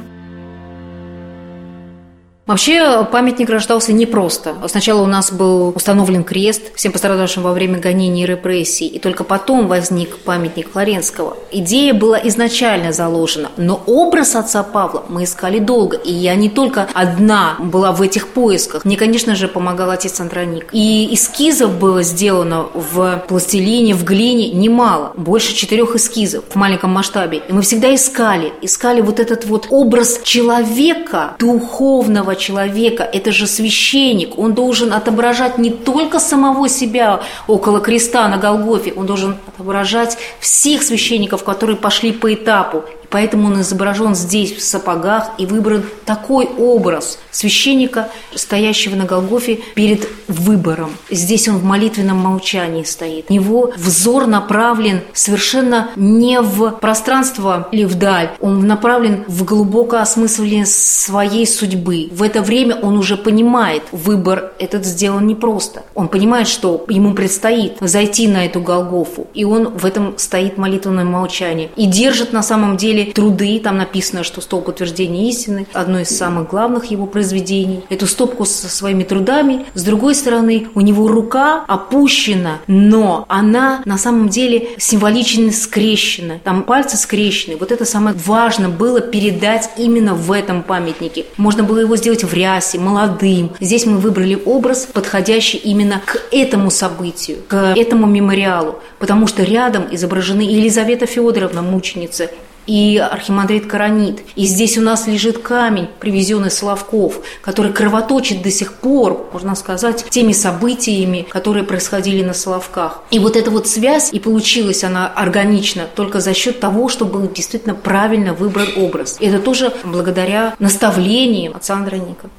Вообще 2.45 3.05
памятник 3.05 3.49
рождался 3.51 3.93
непросто. 3.93 4.57
Сначала 4.67 5.01
у 5.01 5.07
нас 5.07 5.31
был 5.31 5.73
установлен 5.77 6.25
крест 6.25 6.75
всем 6.75 6.91
пострадавшим 6.91 7.45
во 7.45 7.53
время 7.53 7.79
гонений 7.79 8.25
и 8.25 8.27
репрессий, 8.27 8.89
и 8.89 8.99
только 8.99 9.23
потом 9.23 9.69
возник 9.69 10.19
памятник 10.19 10.73
Флоренского. 10.73 11.37
Идея 11.53 11.95
была 11.95 12.19
изначально 12.25 12.93
заложена, 12.93 13.51
но 13.57 13.81
образ 13.87 14.35
отца 14.35 14.65
Павла 14.65 15.05
мы 15.09 15.23
искали 15.23 15.61
долго, 15.61 15.97
и 15.97 16.13
я 16.13 16.35
не 16.35 16.49
только 16.49 16.89
одна 16.95 17.57
была 17.61 17.93
в 17.93 18.03
этих 18.03 18.27
поисках. 18.27 18.85
Мне, 18.85 18.97
конечно 18.97 19.37
же, 19.37 19.47
помогал 19.47 19.91
отец 19.91 20.19
Андроник. 20.19 20.67
И 20.73 21.15
эскизов 21.15 21.79
было 21.79 22.03
сделано 22.03 22.67
в 22.75 23.23
пластилине, 23.29 23.95
в 23.95 24.05
глине 24.05 24.51
немало, 24.51 25.13
больше 25.17 25.55
четырех 25.55 25.95
эскизов 25.95 26.43
в 26.49 26.57
маленьком 26.57 26.91
масштабе. 26.91 27.41
И 27.49 27.53
мы 27.53 27.63
всегда 27.63 27.95
искали, 27.95 28.53
искали 28.63 29.01
вот 29.01 29.21
этот 29.21 29.45
вот 29.45 29.69
образ 29.71 30.21
человека, 30.25 31.37
духовного 31.39 32.32
человека, 32.37 33.03
это 33.03 33.33
же 33.33 33.47
священник, 33.47 34.39
он 34.39 34.55
должен 34.55 34.93
отображать 34.93 35.59
не 35.59 35.71
только 35.71 36.19
самого 36.19 36.69
себя 36.69 37.23
около 37.47 37.81
креста 37.81 38.29
на 38.29 38.37
Голгофе, 38.37 38.93
он 38.95 39.07
должен 39.07 39.37
отображать 39.47 40.17
всех 40.41 40.83
священников, 40.83 41.45
которые 41.45 41.77
пошли 41.77 42.13
по 42.13 42.33
этапу. 42.33 42.85
Поэтому 43.13 43.49
он 43.49 43.61
изображен 43.61 44.15
здесь 44.15 44.57
в 44.57 44.63
сапогах 44.63 45.33
и 45.37 45.45
выбран 45.45 45.85
такой 46.07 46.47
образ 46.47 47.19
священника, 47.31 48.09
стоящего 48.35 48.97
на 48.97 49.05
Голгофе 49.05 49.61
перед 49.75 50.09
выбором. 50.29 50.97
Здесь 51.11 51.47
он 51.47 51.59
в 51.59 51.65
молитвенном 51.65 52.17
молчании 52.17 52.85
стоит. 52.85 53.27
У 53.29 53.35
него 53.35 53.71
взор 53.77 54.27
направлен 54.27 55.03
совершенно 55.13 55.91
не 55.95 56.41
в 56.41 56.71
пространство 56.81 57.69
или 57.71 57.85
вдаль, 57.85 58.31
он 58.41 58.67
направлен 58.67 59.25
в 59.29 59.45
глубокое 59.45 60.01
осмысливание 60.01 60.65
своей 60.65 61.47
судьбы. 61.47 62.09
В 62.11 62.22
это 62.23 62.43
время 62.43 62.77
он 62.77 62.97
уже 62.97 63.17
понимает, 63.17 63.83
выбор 63.93 64.53
этот 64.59 64.85
сделан 64.85 65.27
непросто. 65.27 65.83
Он 65.95 66.09
понимает, 66.09 66.49
что 66.49 66.85
ему 66.89 67.15
предстоит 67.15 67.75
зайти 67.81 68.29
на 68.29 68.47
эту 68.47 68.61
Голгофу, 68.61 69.27
и 69.35 69.45
он 69.45 69.69
в 69.69 69.85
этом 69.85 70.19
стоит 70.19 70.59
молитвенное 70.59 71.05
молчание 71.05 71.71
и 71.77 71.87
держит 71.87 72.33
на 72.33 72.43
самом 72.43 72.77
деле 72.77 73.13
труды, 73.13 73.61
там 73.61 73.79
написано, 73.79 74.25
что 74.25 74.41
столб 74.41 74.69
утверждения 74.69 75.29
истины, 75.29 75.67
одно 75.73 76.01
из 76.01 76.09
самых 76.09 76.49
главных 76.49 76.87
его 76.87 77.07
произведений. 77.07 77.85
Эту 77.89 78.07
стопку 78.07 78.45
со 78.45 78.69
своими 78.69 79.03
трудами. 79.03 79.67
С 79.75 79.83
другой 79.83 80.15
стороны, 80.15 80.69
у 80.75 80.81
него 80.81 81.09
рука 81.09 81.65
опущена, 81.67 82.59
но 82.67 83.25
она 83.29 83.83
на 83.85 83.99
самом 83.99 84.29
деле 84.29 84.69
символично 84.79 85.51
скрещена. 85.53 86.41
Там 86.45 86.63
пальцы 86.63 86.97
скрещены. 86.97 87.57
Вот 87.57 87.73
это 87.73 87.85
самое 87.85 88.17
важно 88.27 88.69
было 88.69 89.01
передать 89.01 89.71
именно 89.77 90.15
в 90.15 90.31
этом 90.33 90.63
памятнике. 90.63 91.27
Можно 91.37 91.63
было 91.63 91.79
его 91.79 91.97
сделать 91.97 92.12
в 92.21 92.35
рясе, 92.35 92.79
молодым. 92.79 93.53
Здесь 93.61 93.87
мы 93.87 93.99
выбрали 93.99 94.39
образ, 94.45 94.87
подходящий 94.93 95.59
именно 95.59 96.01
к 96.05 96.21
этому 96.31 96.71
событию, 96.71 97.39
к 97.49 97.75
этому 97.77 98.07
мемориалу, 98.07 98.79
потому 98.99 99.27
что 99.27 99.43
рядом 99.43 99.87
изображены 99.91 100.43
Елизавета 100.43 101.07
Федоровна, 101.07 101.63
мученица, 101.63 102.29
и 102.67 102.99
архимандрит 102.99 103.67
Коронит. 103.67 104.21
И 104.37 104.45
здесь 104.45 104.79
у 104.79 104.81
нас 104.81 105.07
лежит 105.07 105.39
камень, 105.39 105.89
привезенный 106.01 106.51
Соловков, 106.51 107.21
который 107.43 107.73
кровоточит 107.73 108.43
до 108.43 108.51
сих 108.51 108.75
пор, 108.75 109.29
можно 109.33 109.55
сказать, 109.55 110.05
теми 110.11 110.33
событиями, 110.33 111.27
которые 111.29 111.65
происходили 111.65 112.23
на 112.23 112.35
Соловках. 112.35 113.03
И 113.11 113.19
вот 113.19 113.37
эта 113.37 113.51
вот 113.51 113.69
связь, 113.69 114.13
и 114.13 114.21
получилась 114.21 114.85
она 114.85 115.07
органично 115.09 115.87
только 115.95 116.21
за 116.21 116.35
счет 116.35 116.61
того, 116.61 116.89
что 116.89 117.05
был 117.05 117.31
действительно 117.31 117.75
правильно 117.75 118.35
выбран 118.35 118.69
образ. 118.77 119.17
И 119.21 119.27
это 119.27 119.39
тоже 119.39 119.73
благодаря 119.85 120.55
наставлениям 120.59 121.55
отца 121.57 121.75
Андроника. 121.75 122.31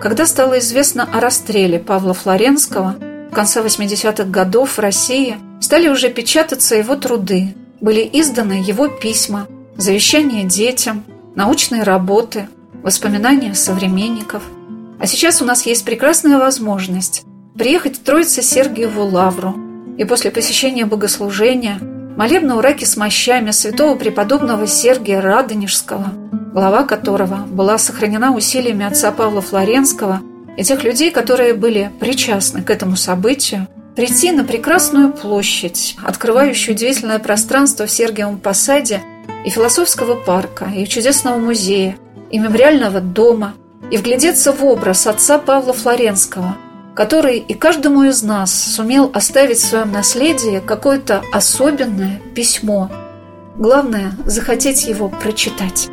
Когда 0.00 0.26
стало 0.26 0.60
известно 0.60 1.08
о 1.12 1.20
расстреле 1.20 1.80
Павла 1.80 2.14
Флоренского 2.14 2.94
в 3.30 3.34
конце 3.34 3.60
80-х 3.60 4.24
годов 4.24 4.76
в 4.76 4.78
России, 4.78 5.36
стали 5.66 5.88
уже 5.88 6.10
печататься 6.10 6.76
его 6.76 6.94
труды, 6.94 7.56
были 7.80 8.08
изданы 8.12 8.62
его 8.64 8.86
письма, 8.86 9.48
завещания 9.76 10.44
детям, 10.44 11.02
научные 11.34 11.82
работы, 11.82 12.48
воспоминания 12.84 13.52
современников. 13.52 14.44
А 15.00 15.08
сейчас 15.08 15.42
у 15.42 15.44
нас 15.44 15.66
есть 15.66 15.84
прекрасная 15.84 16.38
возможность 16.38 17.24
приехать 17.58 17.96
в 17.96 18.04
Троице-Сергиеву 18.04 19.06
Лавру 19.06 19.56
и 19.98 20.04
после 20.04 20.30
посещения 20.30 20.86
богослужения 20.86 21.80
молебна 21.80 22.56
ураки 22.56 22.84
с 22.84 22.96
мощами 22.96 23.50
святого 23.50 23.96
преподобного 23.96 24.68
Сергия 24.68 25.20
Радонежского, 25.20 26.12
глава 26.52 26.84
которого 26.84 27.38
была 27.38 27.76
сохранена 27.78 28.32
усилиями 28.36 28.86
отца 28.86 29.10
Павла 29.10 29.40
Флоренского 29.40 30.20
и 30.56 30.62
тех 30.62 30.84
людей, 30.84 31.10
которые 31.10 31.54
были 31.54 31.90
причастны 31.98 32.62
к 32.62 32.70
этому 32.70 32.94
событию, 32.94 33.66
прийти 33.96 34.30
на 34.30 34.44
прекрасную 34.44 35.12
площадь, 35.12 35.96
открывающую 36.04 36.74
удивительное 36.74 37.18
пространство 37.18 37.86
в 37.86 37.90
Сергиевом 37.90 38.38
Посаде 38.38 39.02
и 39.44 39.50
философского 39.50 40.14
парка, 40.14 40.66
и 40.66 40.86
чудесного 40.86 41.38
музея, 41.38 41.96
и 42.30 42.38
мемориального 42.38 43.00
дома, 43.00 43.54
и 43.90 43.96
вглядеться 43.96 44.52
в 44.52 44.64
образ 44.64 45.06
отца 45.06 45.38
Павла 45.38 45.72
Флоренского, 45.72 46.56
который 46.94 47.38
и 47.38 47.54
каждому 47.54 48.02
из 48.04 48.22
нас 48.22 48.52
сумел 48.52 49.10
оставить 49.14 49.58
в 49.58 49.64
своем 49.64 49.92
наследии 49.92 50.62
какое-то 50.64 51.22
особенное 51.32 52.20
письмо. 52.34 52.90
Главное– 53.56 54.12
захотеть 54.26 54.86
его 54.86 55.08
прочитать. 55.08 55.88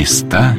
Места 0.00 0.56